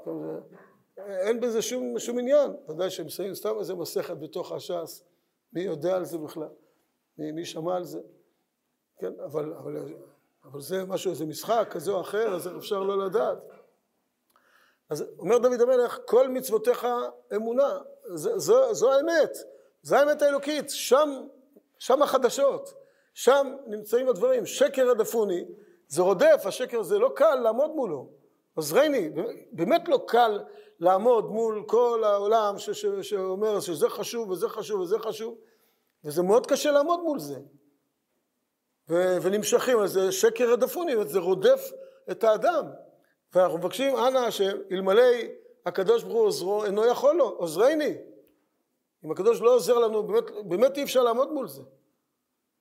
אין 1.09 1.41
בזה 1.41 1.63
שום, 1.63 1.99
שום 1.99 2.19
עניין. 2.19 2.51
ודאי 2.69 2.91
שהם 2.91 3.09
שמים 3.09 3.35
סתם 3.35 3.59
איזה 3.59 3.75
מסכת 3.75 4.17
בתוך 4.17 4.53
הש"ס, 4.53 5.05
מי 5.53 5.61
יודע 5.61 5.97
על 5.97 6.05
זה 6.05 6.19
בכלל? 6.19 6.49
מי, 7.19 7.33
מי 7.33 7.45
שמע 7.45 7.77
על 7.77 7.85
זה? 7.85 8.01
כן, 8.99 9.13
אבל, 9.25 9.55
אבל, 9.55 9.95
אבל 10.45 10.61
זה 10.61 10.85
משהו, 10.85 11.11
איזה 11.11 11.27
משחק 11.27 11.69
כזה 11.71 11.91
או 11.91 12.01
אחר, 12.01 12.35
אז 12.35 12.49
אפשר 12.57 12.83
לא 12.83 13.07
לדעת. 13.07 13.39
אז 14.91 15.05
אומר 15.19 15.39
דוד 15.39 15.61
המלך, 15.61 15.99
כל 16.07 16.29
מצוותיך 16.29 16.87
אמונה, 17.37 17.79
זו, 18.15 18.39
זו, 18.39 18.75
זו 18.75 18.93
האמת, 18.93 19.37
זו 19.83 19.97
האמת 19.97 20.23
האלוקית, 20.23 20.71
שם, 20.71 21.27
שם 21.79 22.03
החדשות, 22.03 22.75
שם 23.15 23.57
נמצאים 23.67 24.09
הדברים, 24.09 24.47
שקר 24.47 24.91
הדפוני, 24.91 25.45
זה 25.89 26.03
רודף, 26.03 26.43
השקר 26.45 26.81
הזה 26.81 26.99
לא 26.99 27.13
קל 27.15 27.35
לעמוד 27.35 27.71
מולו, 27.71 28.11
עוזרני, 28.55 29.11
באמת 29.53 29.89
לא 29.89 30.01
קל 30.07 30.41
לעמוד 30.81 31.25
מול 31.25 31.65
כל 31.67 32.03
העולם 32.05 32.59
ש, 32.59 32.71
ש, 32.71 32.87
שאומר 33.03 33.61
שזה 33.61 33.89
חשוב 33.89 34.31
וזה 34.31 34.49
חשוב 34.49 34.81
וזה 34.81 34.99
חשוב, 34.99 35.39
וזה 36.05 36.23
מאוד 36.23 36.47
קשה 36.47 36.71
לעמוד 36.71 37.01
מול 37.01 37.19
זה. 37.19 37.39
ו, 38.89 39.17
ונמשכים, 39.23 39.79
אז 39.79 39.93
זה 39.93 40.13
שקר 40.13 40.53
הדפוני, 40.53 40.93
זה 41.07 41.19
רודף 41.19 41.71
את 42.11 42.25
האדם. 42.25 42.65
ואנחנו 43.35 43.59
מבקשים, 43.59 43.97
אנא, 43.97 44.31
שאלמלא 44.31 45.03
הקדוש 45.67 46.03
ברוך 46.03 46.17
הוא 46.17 46.27
עוזרו, 46.27 46.65
אינו 46.65 46.87
יכול 46.87 47.15
לו, 47.15 47.29
עוזרני. 47.29 47.95
אם 49.05 49.11
הקדוש 49.11 49.41
לא 49.41 49.55
עוזר 49.55 49.79
לנו, 49.79 50.03
באמת, 50.03 50.25
באמת 50.45 50.77
אי 50.77 50.83
אפשר 50.83 51.03
לעמוד 51.03 51.33
מול 51.33 51.49
זה. 51.49 51.63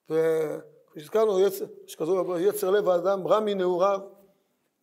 וכפי 0.10 1.00
שהזכרנו, 1.00 1.38
שכתוב, 1.88 2.38
יצר 2.40 2.72
לב 2.72 2.90
האדם 2.90 3.28
רע 3.28 3.40
מנעוריו, 3.40 4.00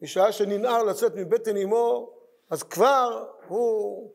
משעה 0.00 0.32
שננער 0.32 0.82
לצאת 0.82 1.14
מבטן 1.14 1.56
אמו, 1.56 2.12
אז 2.50 2.62
כבר 2.62 3.26
הוא, 3.48 4.10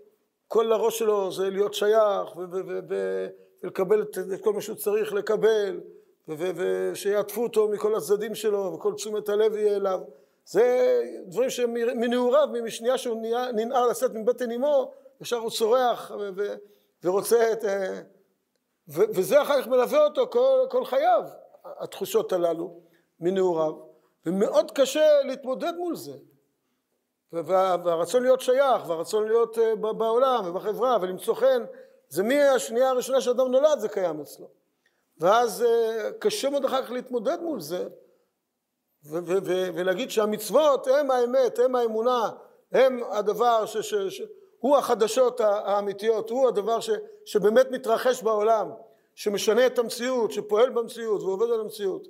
כל 0.48 0.72
הראש 0.72 1.00
שלו 1.00 1.32
זה 1.32 1.50
להיות 1.50 1.74
שייך 1.74 2.30
ולקבל 3.64 4.02
את, 4.02 4.18
את 4.34 4.44
כל 4.44 4.54
מה 4.54 4.62
שהוא 4.62 4.76
צריך 4.76 5.14
לקבל, 5.14 5.80
ושיעטפו 6.38 7.44
אותו 7.44 7.68
מכל 7.70 7.96
הצדדים 7.96 8.36
שלו, 8.36 8.74
וכל 8.74 8.94
תשומת 8.94 9.30
הלב 9.30 9.56
יהיה 9.56 9.76
אליו. 9.76 10.00
זה 10.46 11.02
דברים 11.26 11.50
שמנעוריו, 11.50 12.48
משנייה 12.64 12.98
שהוא 12.98 13.22
ננער 13.54 13.88
לצאת 13.88 14.12
מבטן 14.14 14.52
אמו, 14.52 14.92
ישר 15.22 15.38
הוא 15.38 15.52
צורח 15.52 16.12
ורוצה 17.04 17.54
את... 17.54 17.66
אה, 17.66 18.02
וזה 18.88 19.42
אחר 19.42 19.62
כך 19.62 19.68
מלווה 19.68 20.04
אותו 20.04 20.28
כל, 20.28 20.66
כל 20.70 20.86
חייו, 20.86 21.24
התחושות 21.66 22.34
הללו 22.34 22.80
מנעוריו, 23.20 23.74
ומאוד 24.26 24.72
קשה 24.72 25.24
להתמודד 25.24 25.74
מול 25.78 25.96
זה. 25.96 26.14
והרצון 27.32 28.24
להיות 28.24 28.42
שייך, 28.42 28.90
והרצון 28.90 29.28
להיות 29.28 29.58
אה, 29.58 29.76
בעולם 29.76 30.44
ובחברה 30.46 30.98
ולמצוא 31.02 31.36
חן, 31.36 31.64
זה 32.10 32.24
מהשנייה 32.24 32.90
הראשונה 32.90 33.22
שאדם 33.22 33.48
נולד 33.52 33.80
זה 33.80 33.90
קיים 33.90 34.22
אצלו. 34.22 34.48
ואז 35.18 35.64
אה, 35.64 36.12
קשה 36.20 36.50
מאוד 36.50 36.66
אחר 36.66 36.84
כך 36.84 36.92
להתמודד 36.92 37.38
מול 37.42 37.60
זה, 37.60 37.88
ולהגיד 39.04 40.12
שהמצוות 40.12 40.88
הם 40.88 41.12
האמת, 41.12 41.60
הם 41.60 41.76
האמונה, 41.76 42.30
הם 42.72 43.04
הדבר 43.12 43.66
ש... 43.66 43.78
ש, 43.78 43.96
ש 43.96 44.22
הוא 44.60 44.78
החדשות 44.78 45.42
האמיתיות, 45.42 46.30
הוא 46.30 46.48
הדבר 46.48 46.80
ש, 46.80 46.90
שבאמת 47.26 47.72
מתרחש 47.72 48.24
בעולם, 48.24 48.72
שמשנה 49.16 49.66
את 49.66 49.80
המציאות, 49.80 50.32
שפועל 50.32 50.70
במציאות 50.70 51.22
ועובד 51.22 51.52
על 51.52 51.60
המציאות. 51.60 52.08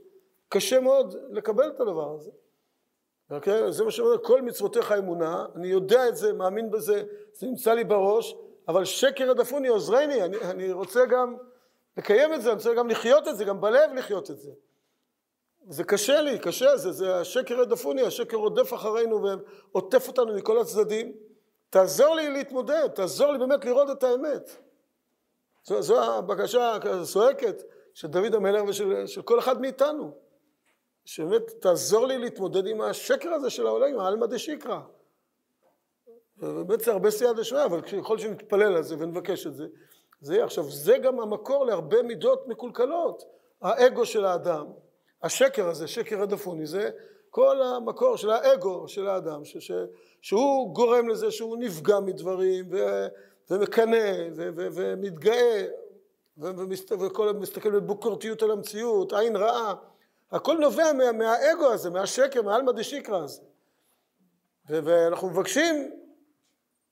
קשה 0.49 0.79
מאוד 0.79 1.15
לקבל 1.29 1.69
את 1.69 1.79
הדבר 1.79 2.15
הזה. 2.15 2.29
Okay? 2.29 3.35
אוקיי? 3.35 3.71
זה 3.71 3.83
מה 3.83 3.91
שאומר, 3.91 4.17
כל 4.17 4.41
מצוותיך 4.41 4.91
אמונה, 4.91 5.45
אני 5.55 5.67
יודע 5.67 6.07
את 6.07 6.17
זה, 6.17 6.33
מאמין 6.33 6.71
בזה, 6.71 7.03
זה 7.33 7.47
נמצא 7.47 7.73
לי 7.73 7.83
בראש, 7.83 8.35
אבל 8.69 8.85
שקר 8.85 9.31
הדפוני 9.31 9.67
עוזרני, 9.67 10.23
אני, 10.23 10.37
אני 10.37 10.71
רוצה 10.71 11.05
גם 11.05 11.37
לקיים 11.97 12.33
את 12.33 12.41
זה, 12.41 12.49
אני 12.49 12.57
רוצה 12.57 12.73
גם 12.73 12.89
לחיות 12.89 13.27
את 13.27 13.37
זה, 13.37 13.45
גם 13.45 13.61
בלב 13.61 13.93
לחיות 13.93 14.31
את 14.31 14.39
זה. 14.39 14.51
זה 15.69 15.83
קשה 15.83 16.21
לי, 16.21 16.39
קשה, 16.39 16.77
זה, 16.77 16.91
זה 16.91 17.15
השקר 17.15 17.59
הדפוני, 17.59 18.01
השקר 18.01 18.37
רודף 18.37 18.73
אחרינו 18.73 19.23
ועוטף 19.23 20.07
אותנו 20.07 20.35
מכל 20.35 20.59
הצדדים. 20.59 21.13
תעזור 21.69 22.15
לי 22.15 22.29
להתמודד, 22.29 22.87
תעזור 22.87 23.31
לי 23.31 23.37
באמת 23.37 23.65
לראות 23.65 23.89
את 23.91 24.03
האמת. 24.03 24.49
זו, 25.63 25.81
זו 25.81 26.03
הבקשה 26.03 26.77
הזועקת 26.83 27.63
של 27.93 28.07
דוד 28.07 28.35
המלך 28.35 28.63
ושל 28.67 29.21
כל 29.21 29.39
אחד 29.39 29.61
מאיתנו. 29.61 30.11
שבאמת 31.05 31.49
תעזור 31.61 32.07
לי 32.07 32.17
להתמודד 32.17 32.67
עם 32.67 32.81
השקר 32.81 33.29
הזה 33.33 33.49
של 33.49 33.67
העולם, 33.67 33.87
עם 33.87 33.99
העלמא 33.99 34.25
דשיקרא. 34.25 34.79
זה 36.79 36.91
הרבה 36.91 37.11
סייע 37.11 37.31
דשמיא, 37.31 37.65
אבל 37.65 37.81
ככל 37.81 38.17
שנתפלל 38.17 38.75
על 38.75 38.83
זה 38.83 38.95
ונבקש 38.99 39.47
את 39.47 39.55
זה, 39.55 39.67
זה 40.21 40.43
עכשיו, 40.43 40.63
זה 40.69 40.97
גם 40.97 41.19
המקור 41.19 41.65
להרבה 41.65 42.03
מידות 42.03 42.47
מקולקלות. 42.47 43.23
האגו 43.61 44.05
של 44.05 44.25
האדם, 44.25 44.65
השקר 45.23 45.67
הזה, 45.67 45.87
שקר 45.87 46.21
הדפוני, 46.21 46.65
זה 46.65 46.89
כל 47.29 47.61
המקור 47.61 48.17
של 48.17 48.29
האגו 48.29 48.87
של 48.87 49.07
האדם, 49.07 49.45
ש, 49.45 49.57
ש, 49.57 49.71
שהוא 50.21 50.73
גורם 50.75 51.09
לזה 51.09 51.31
שהוא 51.31 51.57
נפגע 51.57 51.99
מדברים 51.99 52.65
ו, 52.71 53.07
ומקנא 53.49 54.29
ו, 54.35 54.49
ו, 54.55 54.67
ומתגאה 54.73 55.65
וכל 56.99 57.33
מסתכל 57.33 57.71
בבוקרתיות 57.71 58.43
על 58.43 58.51
המציאות, 58.51 59.13
עין 59.13 59.35
רעה, 59.35 59.75
הכל 60.31 60.57
נובע 60.57 60.93
מה, 60.93 61.11
מהאגו 61.11 61.71
הזה, 61.71 61.89
מהשקר, 61.89 62.41
מהעלמא 62.41 62.71
דשיקרא 62.71 63.23
הזה. 63.23 63.41
ואנחנו 64.69 65.29
מבקשים, 65.29 65.91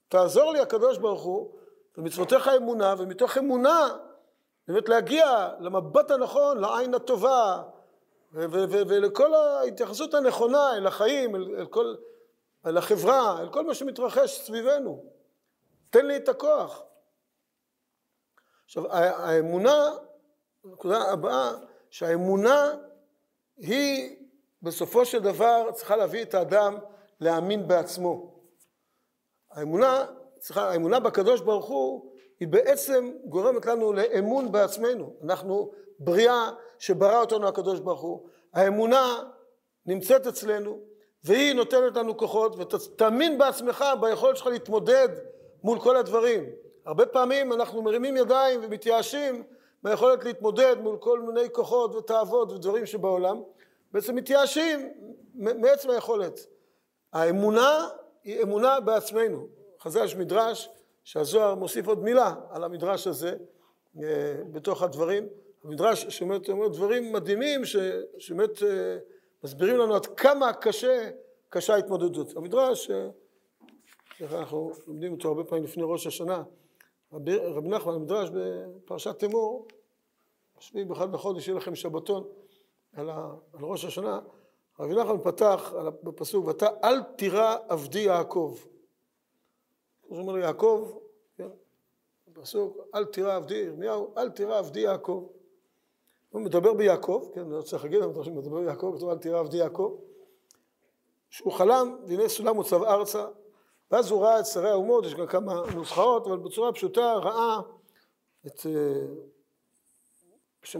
תעזור 0.10 0.54
לי 0.54 0.60
הקדוש 0.60 0.98
ברוך 0.98 1.24
הוא, 1.24 1.58
ומצוותיך 1.98 2.48
אמונה, 2.48 2.96
ומתוך 2.98 3.38
אמונה 3.38 3.98
באמת 4.68 4.90
להגיע 4.90 5.50
למבט 5.60 6.12
הנכון, 6.12 6.58
לעין 6.58 6.94
הטובה, 6.94 7.64
ולכל 8.32 9.34
ההתייחסות 9.34 10.14
הנכונה 10.14 10.78
אל 10.78 10.88
החיים, 10.88 11.36
אל, 11.36 11.56
אל, 11.58 11.66
כל, 11.66 11.96
אל 12.66 12.78
החברה, 12.78 13.42
אל 13.42 13.50
כל 13.50 13.66
מה 13.66 13.74
שמתרחש 13.74 14.40
סביבנו. 14.40 15.04
תן 15.90 16.06
לי 16.06 16.18
את 16.18 16.30
הכוח. 16.30 16.84
עכשיו, 18.66 18.94
האמונה, 18.94 19.90
הנקודה 20.64 21.12
הבאה, 21.12 21.52
שהאמונה 21.90 22.74
היא 23.58 24.16
בסופו 24.62 25.06
של 25.06 25.20
דבר 25.20 25.72
צריכה 25.72 25.96
להביא 25.96 26.22
את 26.22 26.34
האדם 26.34 26.78
להאמין 27.20 27.68
בעצמו. 27.68 28.37
האמונה, 29.52 30.06
צריכה, 30.40 30.70
האמונה 30.70 31.00
בקדוש 31.00 31.42
ברוך 31.42 31.66
הוא 31.66 32.12
היא 32.40 32.48
בעצם 32.48 33.12
גורמת 33.26 33.66
לנו 33.66 33.94
לאמון 33.94 34.52
בעצמנו. 34.52 35.14
אנחנו 35.24 35.72
בריאה 36.00 36.52
שברא 36.80 37.20
אותנו 37.22 37.48
הקדוש 37.48 37.80
ברוך 37.80 38.02
הוא. 38.02 38.28
האמונה 38.54 39.24
נמצאת 39.86 40.28
אצלנו 40.28 40.80
והיא 41.24 41.54
נותנת 41.54 41.98
לנו 41.98 42.18
כוחות 42.18 42.56
ותאמין 42.58 43.38
בעצמך 43.38 43.86
ביכולת 44.02 44.38
שלך 44.38 44.48
להתמודד 44.48 45.10
מול 45.64 45.80
כל 45.80 45.98
הדברים. 45.98 46.44
הרבה 46.86 47.06
פעמים 47.06 47.54
אנחנו 47.54 47.82
מרימים 47.82 48.18
ידיים 48.18 48.60
ומתייאשים 48.64 49.44
מהיכולת 49.84 50.24
להתמודד 50.24 50.76
מול 50.80 50.98
כל 50.98 51.20
מיני 51.22 51.50
כוחות 51.52 51.96
ותאוות 51.96 52.52
ודברים 52.52 52.86
שבעולם, 52.86 53.42
בעצם 53.92 54.16
מתייאשים 54.16 54.94
מעצם 55.36 55.90
היכולת. 55.90 56.40
האמונה 57.14 57.88
היא 58.28 58.44
אמונה 58.44 58.80
בעצמנו. 58.80 59.48
חז"ל 59.82 60.04
יש 60.06 60.16
מדרש 60.16 60.70
שהזוהר 61.04 61.56
מוסיף 61.56 61.88
עוד 61.88 62.04
מילה 62.04 62.36
על 62.50 62.64
המדרש 62.64 63.08
הזה 63.08 63.38
אה, 64.04 64.36
בתוך 64.52 64.82
הדברים. 64.82 65.28
המדרש 65.64 66.06
שבאמת 66.06 66.50
אומר 66.50 66.68
דברים 66.68 67.14
מדהימים 67.14 67.62
שבאמת 68.18 68.64
אה, 68.64 68.98
מסבירים 69.44 69.78
לנו 69.78 69.96
עד 69.96 70.06
כמה 70.06 70.54
קשה, 70.54 71.10
קשה 71.50 71.74
ההתמודדות. 71.74 72.38
המדרש, 72.38 72.92
אנחנו 74.22 74.72
לומדים 74.88 75.12
אותו 75.12 75.28
הרבה 75.28 75.44
פעמים 75.44 75.64
לפני 75.64 75.84
ראש 75.86 76.08
השנה, 76.08 76.44
רבי, 77.14 77.38
נחמן 77.64 77.94
המדרש 77.94 78.30
בפרשת 78.30 79.20
תמור, 79.20 79.68
שביעי 80.60 80.86
באחד 80.86 81.12
בחודש 81.12 81.48
יהיה 81.48 81.58
לכם 81.58 81.76
שבתון 81.76 82.24
על, 82.94 83.10
ה, 83.10 83.30
על 83.54 83.66
ראש 83.66 83.86
השנה, 83.86 84.20
רבי 84.80 84.96
נחמן 84.96 85.18
פתח 85.24 85.74
בפסוק 86.04 86.48
ואתה 86.48 86.68
אל 86.84 87.04
תירא 87.04 87.58
עבדי 87.68 88.00
יעקב. 88.00 88.58
כמו 90.08 90.16
שאומר 90.16 90.38
יעקב, 90.38 90.92
כן, 91.38 91.50
בפסוק 92.28 92.78
אל 92.96 93.06
תירא 93.06 93.36
עבדי 93.36 93.56
ירמיהו, 93.56 94.14
אל 94.18 94.30
תירא 94.30 94.58
עבדי 94.58 94.80
יעקב. 94.80 95.28
הוא 96.30 96.42
מדבר 96.42 96.74
ביעקב, 96.74 97.30
כן, 97.34 97.48
לא 97.50 97.62
צריך 97.62 97.84
להגיד, 97.84 98.02
הוא 98.02 98.26
מדבר 98.34 98.60
ביעקב, 98.60 98.94
כתוב 98.96 99.10
אל 99.10 99.18
תירא 99.18 99.40
עבדי 99.40 99.58
יעקב, 99.58 99.98
שהוא 101.30 101.54
חלם 101.54 101.98
והנה 102.08 102.30
סולם 102.30 102.56
מוצב 102.56 102.84
ארצה 102.84 103.26
ואז 103.92 104.12
הוא 104.12 104.22
ראה 104.22 104.40
את 104.40 104.46
שרי 104.46 104.70
האומות, 104.70 105.06
יש 105.06 105.16
גם 105.16 105.28
כמה 105.28 105.62
נוסחאות, 105.76 106.28
אבל 106.28 106.38
בצורה 106.38 106.74
פשוטה 106.74 107.14
ראה 107.14 107.60
את, 108.48 108.66
אה, 108.66 109.06
בשם 110.64 110.80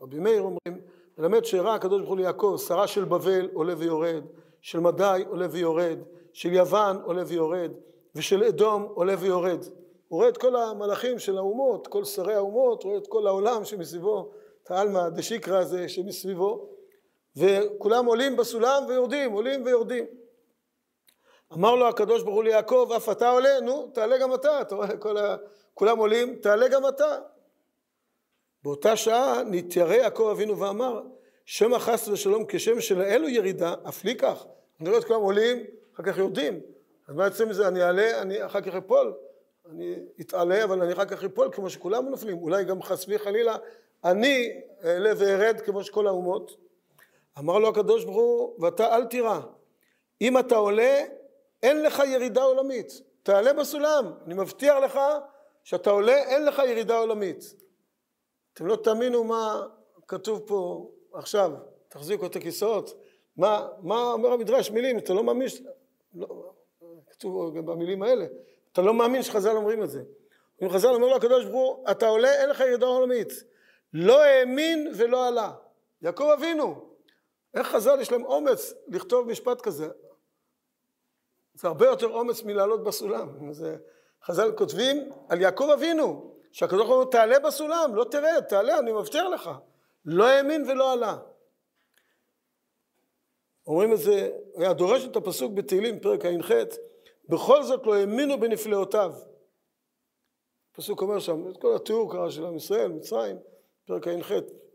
רבי 0.00 0.18
מאיר 0.18 0.42
אומרים, 0.42 0.84
מלמד 1.18 1.44
שראה 1.44 1.74
הקדוש 1.74 1.98
ברוך 1.98 2.08
הוא 2.08 2.16
ליעקב, 2.16 2.56
שרה 2.66 2.86
של 2.86 3.04
בבל 3.04 3.48
עולה 3.52 3.74
ויורד, 3.78 4.24
של 4.60 4.80
מדי 4.80 5.24
עולה 5.28 5.46
ויורד, 5.50 5.98
של 6.32 6.52
יוון 6.52 7.02
עולה 7.04 7.22
ויורד, 7.26 7.70
ושל 8.14 8.44
אדום 8.44 8.82
עולה 8.82 9.14
ויורד. 9.18 9.64
הוא 10.08 10.18
רואה 10.18 10.28
את 10.28 10.36
כל 10.36 10.56
המלאכים 10.56 11.18
של 11.18 11.38
האומות, 11.38 11.86
כל 11.86 12.04
שרי 12.04 12.34
האומות, 12.34 12.84
רואה 12.84 12.96
את 12.96 13.06
כל 13.06 13.26
העולם 13.26 13.64
שמסביבו, 13.64 14.30
את 14.62 14.70
העלמא 14.70 15.08
דשיקרא 15.08 15.58
הזה 15.58 15.88
שמסביבו, 15.88 16.68
וכולם 17.36 18.06
עולים 18.06 18.36
בסולם 18.36 18.82
ויורדים, 18.88 19.32
עולים 19.32 19.62
ויורדים. 19.64 20.04
אמר 21.52 21.74
לו 21.74 21.88
הקדוש 21.88 22.22
ברוך 22.22 22.34
הוא 22.34 22.44
ליעקב, 22.44 22.90
אף 22.96 23.08
אתה 23.08 23.30
עולה, 23.30 23.60
נו, 23.60 23.90
תעלה 23.94 24.18
גם 24.18 24.34
אתה, 24.34 24.60
אתה 24.60 24.74
רואה, 24.74 24.96
כל 24.96 25.16
ה... 25.16 25.36
כולם 25.74 25.98
עולים, 25.98 26.36
תעלה 26.36 26.68
גם 26.68 26.88
אתה. 26.88 27.18
באותה 28.66 28.96
שעה 28.96 29.42
נתיירא 29.46 29.94
יעקב 29.94 30.28
אבינו 30.32 30.58
ואמר, 30.58 31.02
שמא 31.44 31.78
חס 31.78 32.08
ושלום 32.08 32.44
כשם 32.48 32.80
שלאלו 32.80 33.28
ירידה, 33.28 33.74
אף 33.88 34.04
לי 34.04 34.16
כך. 34.16 34.46
אני 34.80 34.88
רואה 34.88 35.00
את 35.00 35.04
כולם 35.04 35.20
עולים, 35.20 35.64
אחר 35.94 36.02
כך 36.02 36.18
יורדים. 36.18 36.60
אז 37.08 37.14
מה 37.14 37.24
יוצא 37.24 37.44
מזה? 37.44 37.68
אני 37.68 37.82
אעלה, 37.82 38.22
אני 38.22 38.46
אחר 38.46 38.60
כך 38.60 38.74
אפול. 38.74 39.14
אני 39.70 39.94
אתעלה, 40.20 40.64
אבל 40.64 40.82
אני 40.82 40.92
אחר 40.92 41.04
כך 41.04 41.24
אפול 41.24 41.48
כמו 41.52 41.70
שכולם 41.70 42.08
נופלים. 42.08 42.38
אולי 42.38 42.64
גם 42.64 42.82
חס 42.82 43.06
וחלילה, 43.08 43.56
אני 44.04 44.60
אעלה 44.84 45.12
וארד 45.16 45.60
כמו 45.60 45.84
שכל 45.84 46.06
האומות. 46.06 46.56
אמר 47.38 47.58
לו 47.58 47.68
הקדוש 47.68 48.04
ברוך 48.04 48.16
הוא, 48.16 48.64
ואתה 48.64 48.96
אל 48.96 49.04
תירא. 49.04 49.40
אם 50.20 50.38
אתה 50.38 50.56
עולה, 50.56 51.04
אין 51.62 51.82
לך 51.82 52.02
ירידה 52.06 52.42
עולמית. 52.42 53.00
תעלה 53.22 53.52
בסולם, 53.52 54.12
אני 54.26 54.34
מבטיח 54.34 54.76
לך 54.84 55.00
שאתה 55.64 55.90
עולה, 55.90 56.16
אין 56.16 56.44
לך 56.44 56.62
ירידה 56.68 56.98
עולמית. 56.98 57.65
אתם 58.56 58.66
לא 58.66 58.76
תאמינו 58.76 59.24
מה 59.24 59.66
כתוב 60.08 60.42
פה 60.46 60.90
עכשיו, 61.12 61.52
תחזיקו 61.88 62.26
את 62.26 62.36
הכיסאות. 62.36 62.94
מה, 63.36 63.68
מה 63.82 64.12
אומר 64.12 64.32
המדרש? 64.32 64.70
מילים, 64.70 64.98
אתה 64.98 65.14
לא 65.14 65.24
מאמין. 65.24 65.48
לא, 66.14 66.52
כתוב 67.10 67.58
במילים 67.60 68.02
האלה, 68.02 68.26
אתה 68.72 68.82
לא 68.82 68.94
מאמין 68.94 69.22
שחז"ל 69.22 69.56
אומרים 69.56 69.82
את 69.82 69.90
זה. 69.90 70.02
אם 70.62 70.68
חז"ל 70.68 70.88
אומר 70.88 71.06
לו 71.06 71.16
הקדוש 71.16 71.44
ברוך 71.44 71.76
הוא, 71.76 71.90
אתה 71.90 72.06
עולה, 72.06 72.40
אין 72.40 72.50
לך 72.50 72.60
ירידה 72.60 72.86
עולמית. 72.86 73.32
לא 73.92 74.22
האמין 74.22 74.92
ולא 74.96 75.28
עלה. 75.28 75.52
יעקב 76.02 76.30
אבינו, 76.38 76.90
איך 77.54 77.66
חז"ל 77.66 78.00
יש 78.00 78.12
להם 78.12 78.24
אומץ 78.24 78.74
לכתוב 78.88 79.26
משפט 79.26 79.60
כזה? 79.60 79.88
זה 81.54 81.68
הרבה 81.68 81.86
יותר 81.86 82.06
אומץ 82.06 82.42
מלעלות 82.42 82.84
בסולם. 82.84 83.52
זה, 83.52 83.76
חז"ל 84.24 84.52
כותבים 84.56 85.10
על 85.28 85.40
יעקב 85.40 85.70
אבינו, 85.74 86.35
שהקדוש 86.56 86.86
ברוך 86.86 87.04
הוא 87.04 87.10
תעלה 87.10 87.38
בסולם, 87.38 87.94
לא 87.94 88.04
תרד, 88.04 88.44
תעלה, 88.48 88.78
אני 88.78 88.92
מבטיח 88.92 89.24
לך. 89.34 89.50
לא 90.04 90.24
האמין 90.24 90.70
ולא 90.70 90.92
עלה. 90.92 91.18
אומרים 93.66 93.92
את 93.92 93.98
זה, 93.98 94.30
היה 94.54 94.72
דורש 94.72 95.04
את 95.04 95.16
הפסוק 95.16 95.52
בתהילים, 95.52 96.00
פרק 96.00 96.24
ע"ח, 96.24 96.50
בכל 97.28 97.62
זאת 97.62 97.86
לא 97.86 97.94
האמינו 97.94 98.40
בנפלאותיו. 98.40 99.14
הפסוק 100.72 101.02
אומר 101.02 101.18
שם, 101.18 101.50
את 101.50 101.56
כל 101.56 101.76
התיאור 101.76 102.12
קרה 102.12 102.30
של 102.30 102.44
עם 102.44 102.56
ישראל, 102.56 102.92
מצרים, 102.92 103.36
פרק 103.86 104.08
ע"ח, 104.08 104.32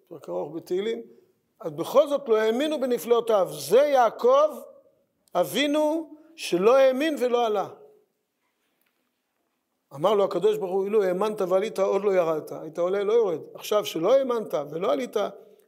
פרק 0.07 0.29
ארוך 0.29 0.55
בתהילים, 0.55 1.01
אז 1.59 1.71
בכל 1.71 2.07
זאת 2.07 2.29
לא 2.29 2.37
האמינו 2.37 2.79
בנפלאותיו. 2.79 3.49
זה 3.51 3.79
יעקב 3.79 4.49
אבינו 5.35 6.15
שלא 6.35 6.75
האמין 6.75 7.15
ולא 7.19 7.45
עלה. 7.45 7.67
אמר 9.95 10.13
לו 10.13 10.23
הקדוש 10.23 10.57
ברוך 10.57 10.71
הוא, 10.71 10.85
אילו 10.85 11.03
האמנת 11.03 11.41
ועלית 11.41 11.79
עוד 11.79 12.03
לא 12.03 12.13
ירדת, 12.15 12.51
היית 12.51 12.79
עולה 12.79 13.03
לא 13.03 13.13
יורד. 13.13 13.39
עכשיו 13.53 13.85
שלא 13.85 14.13
האמנת 14.13 14.53
ולא 14.71 14.91
עלית, 14.91 15.17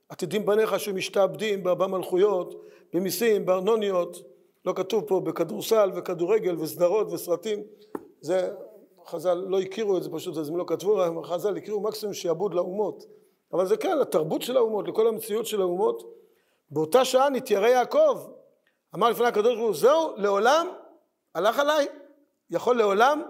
עתידים 0.09 0.45
בניך 0.45 0.79
שמשתעבדים 0.79 1.63
בארבע 1.63 1.87
מלכויות, 1.87 2.65
במיסים, 2.93 3.45
בארנוניות, 3.45 4.17
לא 4.65 4.73
כתוב 4.75 5.03
פה 5.07 5.19
בכדורסל 5.19 5.91
וכדורגל 5.95 6.55
וסדרות 6.59 7.11
וסרטים, 7.11 7.63
זה 8.21 8.49
חז"ל 9.07 9.33
לא 9.33 9.59
הכירו 9.59 9.97
את 9.97 10.03
זה 10.03 10.09
פשוט, 10.09 10.37
אז 10.37 10.49
הם 10.49 10.57
לא 10.57 10.63
כתבו, 10.67 11.23
חז"ל 11.23 11.57
הכירו 11.57 11.81
מקסימום 11.81 12.13
שיעבוד 12.13 12.53
לאומות, 12.53 13.03
אבל 13.53 13.65
זה 13.65 13.77
כן, 13.77 13.97
לתרבות 13.97 14.41
של 14.41 14.57
האומות, 14.57 14.87
לכל 14.87 15.07
המציאות 15.07 15.45
של 15.45 15.61
האומות. 15.61 16.03
באותה 16.71 17.05
שעה 17.05 17.29
נתיירא 17.29 17.67
יעקב, 17.67 18.27
אמר 18.95 19.09
לפני 19.09 19.25
הקדוש 19.25 19.55
ברוך 19.55 19.67
הוא, 19.67 19.75
זהו, 19.75 20.15
לעולם, 20.17 20.67
הלך 21.35 21.59
עליי, 21.59 21.87
יכול 22.49 22.77
לעולם. 22.77 23.21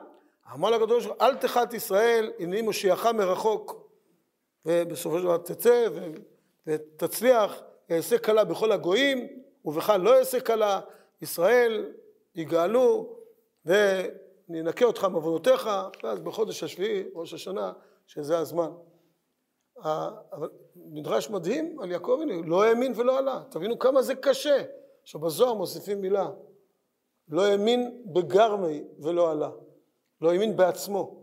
אמר 0.53 0.69
לקדוש 0.69 1.05
ברוך 1.05 1.21
הוא, 1.21 1.27
אל 1.27 1.35
תחת 1.35 1.73
ישראל, 1.73 2.31
הנני 2.39 2.61
מושיעך 2.61 3.05
מרחוק. 3.05 3.89
ובסופו 4.65 5.17
של 5.17 5.23
דבר 5.23 5.37
תצא 5.37 5.87
ותצליח, 6.67 7.61
אעשה 7.91 8.17
כלה 8.17 8.43
בכל 8.43 8.71
הגויים, 8.71 9.27
ובך 9.65 9.89
לא 9.99 10.19
אעשה 10.19 10.39
כלה, 10.39 10.81
ישראל 11.21 11.91
יגאלו, 12.35 13.15
וננקה 13.65 14.85
אותך 14.85 15.03
מעוונותיך, 15.03 15.69
ואז 16.03 16.19
בחודש 16.19 16.63
השביעי, 16.63 17.03
ראש 17.13 17.33
השנה, 17.33 17.73
שזה 18.07 18.37
הזמן. 18.37 18.71
אבל 20.31 20.49
מדרש 20.75 21.29
מדהים 21.29 21.79
על 21.79 21.91
יעקב, 21.91 22.19
לא 22.45 22.63
האמין 22.63 22.93
ולא 22.95 23.17
עלה. 23.17 23.43
תבינו 23.49 23.79
כמה 23.79 24.01
זה 24.01 24.15
קשה. 24.15 24.63
עכשיו 25.01 25.21
בזוהר 25.21 25.53
מוסיפים 25.53 26.01
מילה, 26.01 26.29
לא 27.29 27.45
האמין 27.45 28.03
בגרמי 28.05 28.83
ולא 28.99 29.31
עלה, 29.31 29.49
לא 30.23 30.31
האמין 30.31 30.57
בעצמו. 30.57 31.15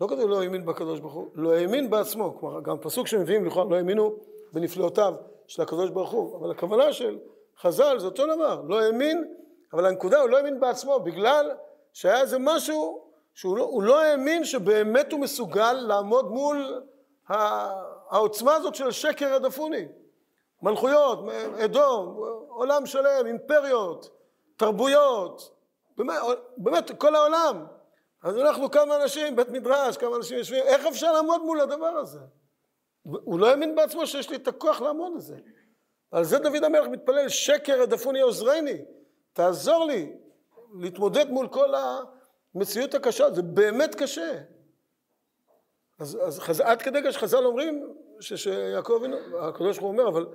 לא 0.00 0.06
כתוב 0.06 0.30
לא 0.30 0.42
האמין 0.42 0.66
בקדוש 0.66 1.00
ברוך 1.00 1.12
הוא, 1.12 1.30
לא 1.34 1.52
האמין 1.52 1.90
בעצמו, 1.90 2.36
כלומר 2.40 2.60
גם 2.60 2.78
פסוק 2.78 3.06
שמביאים 3.06 3.44
לכאורה 3.44 3.70
לא 3.70 3.76
האמינו 3.76 4.16
בנפלאותיו 4.52 5.14
של 5.46 5.62
הקדוש 5.62 5.90
ברוך 5.90 6.10
הוא, 6.10 6.36
אבל 6.36 6.50
הכוונה 6.50 6.92
של 6.92 7.18
חז"ל 7.60 7.98
זה 7.98 8.06
אותו 8.06 8.26
דבר, 8.34 8.62
לא 8.68 8.80
האמין, 8.80 9.34
אבל 9.72 9.86
הנקודה 9.86 10.20
הוא 10.20 10.28
לא 10.28 10.36
האמין 10.36 10.60
בעצמו 10.60 11.00
בגלל 11.00 11.50
שהיה 11.92 12.20
איזה 12.20 12.38
משהו 12.40 13.04
שהוא 13.34 13.56
לא, 13.56 13.70
לא 13.82 14.02
האמין 14.02 14.44
שבאמת 14.44 15.12
הוא 15.12 15.20
מסוגל 15.20 15.72
לעמוד 15.72 16.30
מול 16.30 16.82
העוצמה 18.08 18.54
הזאת 18.54 18.74
של 18.74 18.90
שקר 18.90 19.34
הדפוני. 19.34 19.88
מלכויות, 20.62 21.18
אדום, 21.64 22.16
עולם 22.48 22.86
שלם, 22.86 23.26
אימפריות, 23.26 24.10
תרבויות, 24.56 25.50
באמת, 25.96 26.16
באמת 26.56 26.90
כל 26.98 27.14
העולם. 27.14 27.64
אז 28.22 28.38
אנחנו 28.38 28.70
כמה 28.70 29.02
אנשים, 29.02 29.36
בית 29.36 29.48
מדרש, 29.48 29.96
כמה 29.96 30.16
אנשים 30.16 30.38
יושבים, 30.38 30.62
איך 30.64 30.86
אפשר 30.86 31.12
לעמוד 31.12 31.42
מול 31.42 31.60
הדבר 31.60 31.86
הזה? 31.86 32.18
הוא 33.02 33.40
לא 33.40 33.50
האמין 33.50 33.74
בעצמו 33.74 34.06
שיש 34.06 34.30
לי 34.30 34.36
את 34.36 34.48
הכוח 34.48 34.80
לעמוד 34.80 35.12
בזה. 35.16 35.36
על 36.10 36.24
זה 36.24 36.38
דוד 36.38 36.64
המלך 36.64 36.88
מתפלל, 36.88 37.28
שקר 37.28 37.82
הדפוני 37.82 38.20
עוזרני, 38.20 38.84
תעזור 39.32 39.84
לי 39.84 40.12
להתמודד 40.80 41.30
מול 41.30 41.48
כל 41.48 41.74
המציאות 42.54 42.94
הקשה, 42.94 43.30
זה 43.30 43.42
באמת 43.42 43.94
קשה. 43.94 44.38
אז, 45.98 46.18
אז 46.22 46.38
חז, 46.38 46.60
עד 46.60 46.82
כדי 46.82 46.98
כך 47.04 47.12
שחז"ל 47.12 47.44
אומרים 47.44 47.94
שיעקב 48.20 48.92
אבינו, 48.92 49.16
הקדוש 49.38 49.78
ברוך 49.78 49.92
הוא 49.92 50.00
אומר, 50.00 50.08
אבל 50.08 50.26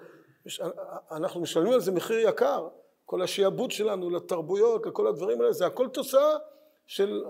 אנחנו 1.12 1.41
משלמים 1.41 1.73
על 1.73 1.80
זה 1.80 1.91
מחיר 1.91 2.30
יקר, 2.30 2.67
כל 3.06 3.21
השיעבוד 3.21 3.71
שלנו 3.71 4.10
לתרבויות, 4.10 4.86
לכל 4.86 5.08
הדברים 5.08 5.41
האלה, 5.41 5.52
זה 5.52 5.65
הכל 5.65 5.88
תוצאה 5.88 6.38
של 6.86 7.23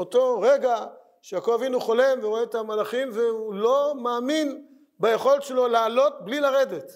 אותו 0.00 0.40
רגע 0.40 0.86
שיעקב 1.22 1.50
אבינו 1.50 1.80
חולם 1.80 2.18
ורואה 2.22 2.42
את 2.42 2.54
המלאכים 2.54 3.08
והוא 3.12 3.54
לא 3.54 3.94
מאמין 3.96 4.66
ביכולת 4.98 5.42
שלו 5.42 5.68
לעלות 5.68 6.24
בלי 6.24 6.40
לרדת. 6.40 6.92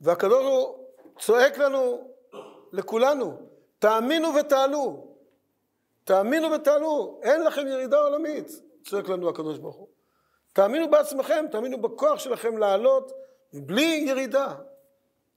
והקדוש 0.00 0.44
הוא 0.44 0.86
צועק 1.18 1.58
לנו, 1.58 2.10
לכולנו, 2.72 3.36
תאמינו 3.78 4.28
ותעלו. 4.34 5.16
תאמינו 6.04 6.50
ותעלו, 6.50 7.20
אין 7.22 7.44
לכם 7.44 7.66
ירידה 7.66 7.98
עולמית, 7.98 8.50
צועק 8.88 9.08
לנו 9.08 9.28
הקדוש 9.28 9.58
ברוך 9.58 9.76
הוא. 9.76 9.88
תאמינו 10.52 10.90
בעצמכם, 10.90 11.44
תאמינו 11.50 11.82
בכוח 11.82 12.18
שלכם 12.18 12.58
לעלות 12.58 13.12
בלי 13.52 14.04
ירידה. 14.08 14.54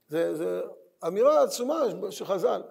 זה 0.08 0.62
אמירה 1.06 1.42
עצומה 1.42 1.82
של 2.10 2.24
חז"ל. 2.24 2.62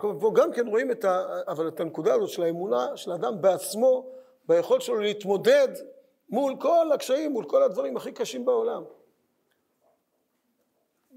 פה 0.00 0.32
גם 0.34 0.52
כן 0.52 0.66
רואים 0.66 0.90
את 0.90 1.04
ה... 1.04 1.26
אבל 1.48 1.68
את 1.68 1.80
הנקודה 1.80 2.14
הזאת 2.14 2.28
של 2.28 2.42
האמונה 2.42 2.96
של 2.96 3.12
האדם 3.12 3.40
בעצמו, 3.40 4.06
ביכולת 4.48 4.82
שלו 4.82 4.98
להתמודד 4.98 5.68
מול 6.28 6.56
כל 6.60 6.92
הקשיים, 6.94 7.32
מול 7.32 7.44
כל 7.44 7.62
הדברים 7.62 7.96
הכי 7.96 8.12
קשים 8.12 8.44
בעולם. 8.44 8.82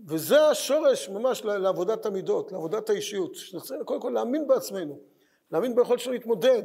וזה 0.08 0.48
השורש 0.48 1.10
ממש 1.10 1.46
לעבודת 1.46 2.06
המידות, 2.06 2.52
לעבודת 2.52 2.90
האישיות. 2.90 3.36
שנצטרך 3.36 3.82
קודם 3.86 4.02
כל 4.02 4.10
להאמין 4.10 4.48
בעצמנו, 4.48 5.00
להאמין 5.52 5.76
ביכולת 5.76 6.00
שלנו 6.00 6.14
להתמודד 6.14 6.64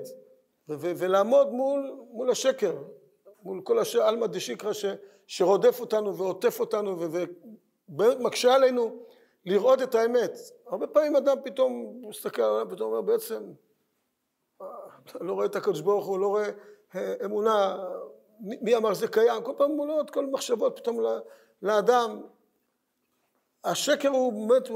ולעמוד 0.69 1.53
מול, 1.53 1.97
מול 2.11 2.31
השקר, 2.31 2.77
מול 3.43 3.61
כל 3.65 3.79
השאר 3.79 4.03
עלמא 4.03 4.27
דשיקרא 4.27 4.73
שרודף 5.27 5.81
אותנו 5.81 6.17
ועוטף 6.17 6.61
אותנו 6.61 6.99
ומקשה 7.89 8.55
עלינו 8.55 8.97
לראות 9.45 9.83
את 9.83 9.95
האמת. 9.95 10.33
הרבה 10.67 10.87
פעמים 10.87 11.17
אדם 11.17 11.37
פתאום 11.45 12.03
מסתכל 12.09 12.43
על 12.43 12.49
העולם 12.49 12.67
ופתאום 12.67 12.93
אומר 12.93 13.01
בעצם 13.01 13.53
אה, 14.63 14.67
לא 15.21 15.33
רואה 15.33 15.47
את 15.47 15.57
הקדוש 15.57 15.81
ברוך 15.81 16.07
הוא, 16.07 16.19
לא 16.19 16.27
רואה 16.27 16.51
אה, 16.95 17.15
אמונה, 17.25 17.85
מי 18.41 18.77
אמר 18.77 18.95
שזה 18.95 19.09
קיים, 19.09 19.43
כל 19.43 19.53
פעם 19.57 19.71
מולות 19.73 20.11
כל 20.11 20.27
מחשבות 20.27 20.77
פתאום 20.77 20.99
לאדם. 21.63 22.23
השקר 23.65 24.09
הוא 24.09 24.49
באמת 24.49 24.69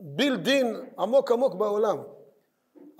בילדין 0.00 0.90
עמוק 0.98 1.32
עמוק 1.32 1.54
בעולם. 1.54 2.02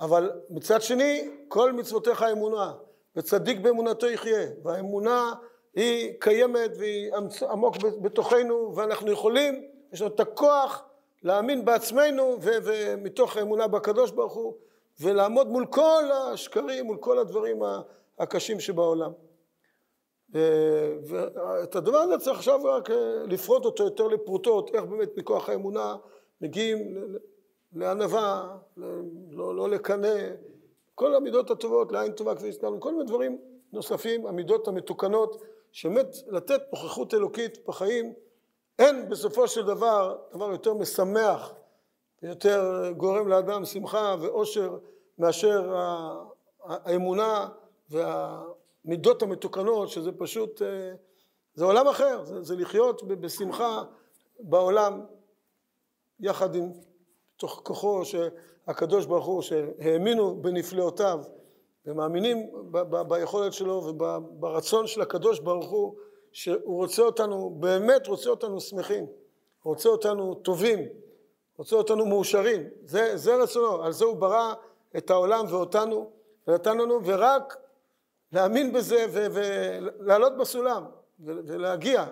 אבל 0.01 0.31
מצד 0.49 0.81
שני, 0.81 1.29
כל 1.47 1.71
מצוותיך 1.71 2.23
אמונה, 2.31 2.73
וצדיק 3.15 3.59
באמונתו 3.59 4.09
יחיה, 4.09 4.49
והאמונה 4.63 5.33
היא 5.75 6.13
קיימת 6.19 6.71
והיא 6.77 7.11
עמוק 7.49 7.75
בתוכנו, 8.01 8.75
ואנחנו 8.75 9.11
יכולים, 9.11 9.65
יש 9.93 10.01
לנו 10.01 10.15
את 10.15 10.19
הכוח 10.19 10.83
להאמין 11.23 11.65
בעצמנו 11.65 12.37
ומתוך 12.41 13.37
האמונה 13.37 13.67
בקדוש 13.67 14.11
ברוך 14.11 14.33
הוא 14.33 14.53
ולעמוד 14.99 15.47
מול 15.47 15.65
כל 15.65 16.03
השקרים, 16.13 16.85
מול 16.85 16.97
כל 16.97 17.19
הדברים 17.19 17.59
הקשים 18.19 18.59
שבעולם. 18.59 19.11
ואת 21.03 21.75
הדבר 21.75 21.97
הזה 21.97 22.17
צריך 22.17 22.37
עכשיו 22.37 22.63
רק 22.63 22.91
אה, 22.91 23.23
לפרוט 23.27 23.65
אותו 23.65 23.83
יותר 23.83 24.07
לפרוטות, 24.07 24.75
איך 24.75 24.83
באמת 24.83 25.17
מכוח 25.17 25.49
האמונה 25.49 25.95
מגיעים 26.41 26.97
לענווה, 27.73 28.57
לא, 29.31 29.55
לא 29.55 29.69
לקנא, 29.69 30.15
כל 30.95 31.15
המידות 31.15 31.51
הטובות, 31.51 31.91
לעין 31.91 32.11
טובה 32.11 32.35
כפי 32.35 32.45
שהזכרנו, 32.45 32.79
כל 32.79 32.91
מיני 32.93 33.05
דברים 33.05 33.37
נוספים, 33.73 34.27
המידות 34.27 34.67
המתוקנות, 34.67 35.41
שבאמת 35.71 36.15
לתת 36.27 36.61
נוכחות 36.71 37.13
אלוקית 37.13 37.67
בחיים 37.67 38.13
אין 38.81 39.09
בסופו 39.09 39.47
של 39.47 39.65
דבר 39.65 40.17
דבר 40.33 40.51
יותר 40.51 40.73
משמח 40.73 41.53
ויותר 42.23 42.91
גורם 42.97 43.27
לאדם 43.27 43.65
שמחה 43.65 44.15
ואושר 44.21 44.77
מאשר 45.17 45.73
האמונה 46.63 47.49
והמידות 47.89 49.21
המתוקנות 49.21 49.89
שזה 49.89 50.11
פשוט 50.11 50.61
אה, 50.61 50.93
זה 51.53 51.65
עולם 51.65 51.87
אחר. 51.87 52.25
זה, 52.25 52.41
זה 52.41 52.55
לחיות 52.55 53.03
בשמחה 53.03 53.83
בעולם 54.39 55.05
יחד 56.19 56.55
עם 56.55 56.71
תוך 57.37 57.61
כוחו 57.63 58.01
שהקדוש 58.05 59.05
ברוך 59.05 59.25
הוא 59.25 59.41
שהאמינו 59.41 60.41
בנפלאותיו 60.41 61.19
ומאמינים 61.85 62.51
ב- 62.71 62.95
ב- 62.95 63.09
ביכולת 63.09 63.53
שלו 63.53 63.73
וברצון 63.73 64.87
של 64.87 65.01
הקדוש 65.01 65.39
ברוך 65.39 65.69
הוא 65.69 65.95
שהוא 66.31 66.77
רוצה 66.77 67.01
אותנו, 67.01 67.49
באמת 67.49 68.07
רוצה 68.07 68.29
אותנו 68.29 68.59
שמחים, 68.61 69.05
רוצה 69.63 69.89
אותנו 69.89 70.35
טובים, 70.35 70.79
רוצה 71.57 71.75
אותנו 71.75 72.05
מאושרים, 72.05 72.69
זה, 72.85 73.17
זה 73.17 73.35
רצונו, 73.35 73.83
על 73.83 73.91
זה 73.91 74.05
הוא 74.05 74.15
ברא 74.15 74.53
את 74.97 75.09
העולם 75.09 75.45
ואותנו, 75.49 76.11
ונתן 76.47 76.77
לנו, 76.77 77.05
ורק 77.05 77.57
להאמין 78.31 78.73
בזה 78.73 79.05
ולעלות 79.11 80.37
בסולם 80.37 80.85
ולהגיע, 81.19 82.05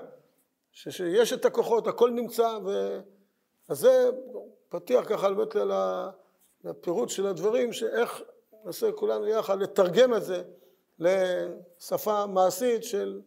ש, 0.72 0.90
שיש 0.90 1.34
את 1.34 1.46
הכוחות, 1.46 1.88
הכל 1.88 2.10
נמצא, 2.10 2.58
ו... 2.66 3.00
אז 3.68 3.80
זה 3.80 4.10
פתיח 4.70 5.06
ככה 5.10 5.34
באמת 5.34 5.56
לפירוט 6.64 7.10
של 7.10 7.28
הדברים, 7.28 7.74
שאיך 7.74 8.22
נעשה 8.66 8.92
כולנו 8.92 9.28
יחד 9.28 9.62
לתרגם 9.62 10.14
את 10.14 10.24
זה 10.24 10.44
לשפה 11.00 12.26
מעשית 12.26 12.84
של 12.84 13.22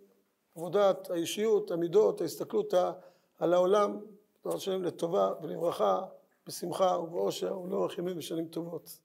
עבודת 0.56 1.10
האישיות, 1.10 1.70
המידות, 1.70 2.20
ההסתכלות 2.20 2.74
על 3.38 3.52
העולם, 3.54 4.00
דבר 4.44 4.56
השם 4.56 4.82
לטובה 4.82 5.32
ולברכה, 5.42 6.00
בשמחה 6.46 6.98
ובאושר 6.98 7.58
ולאורך 7.58 7.98
ימים 7.98 8.18
ושנים 8.18 8.46
טובות. 8.48 8.98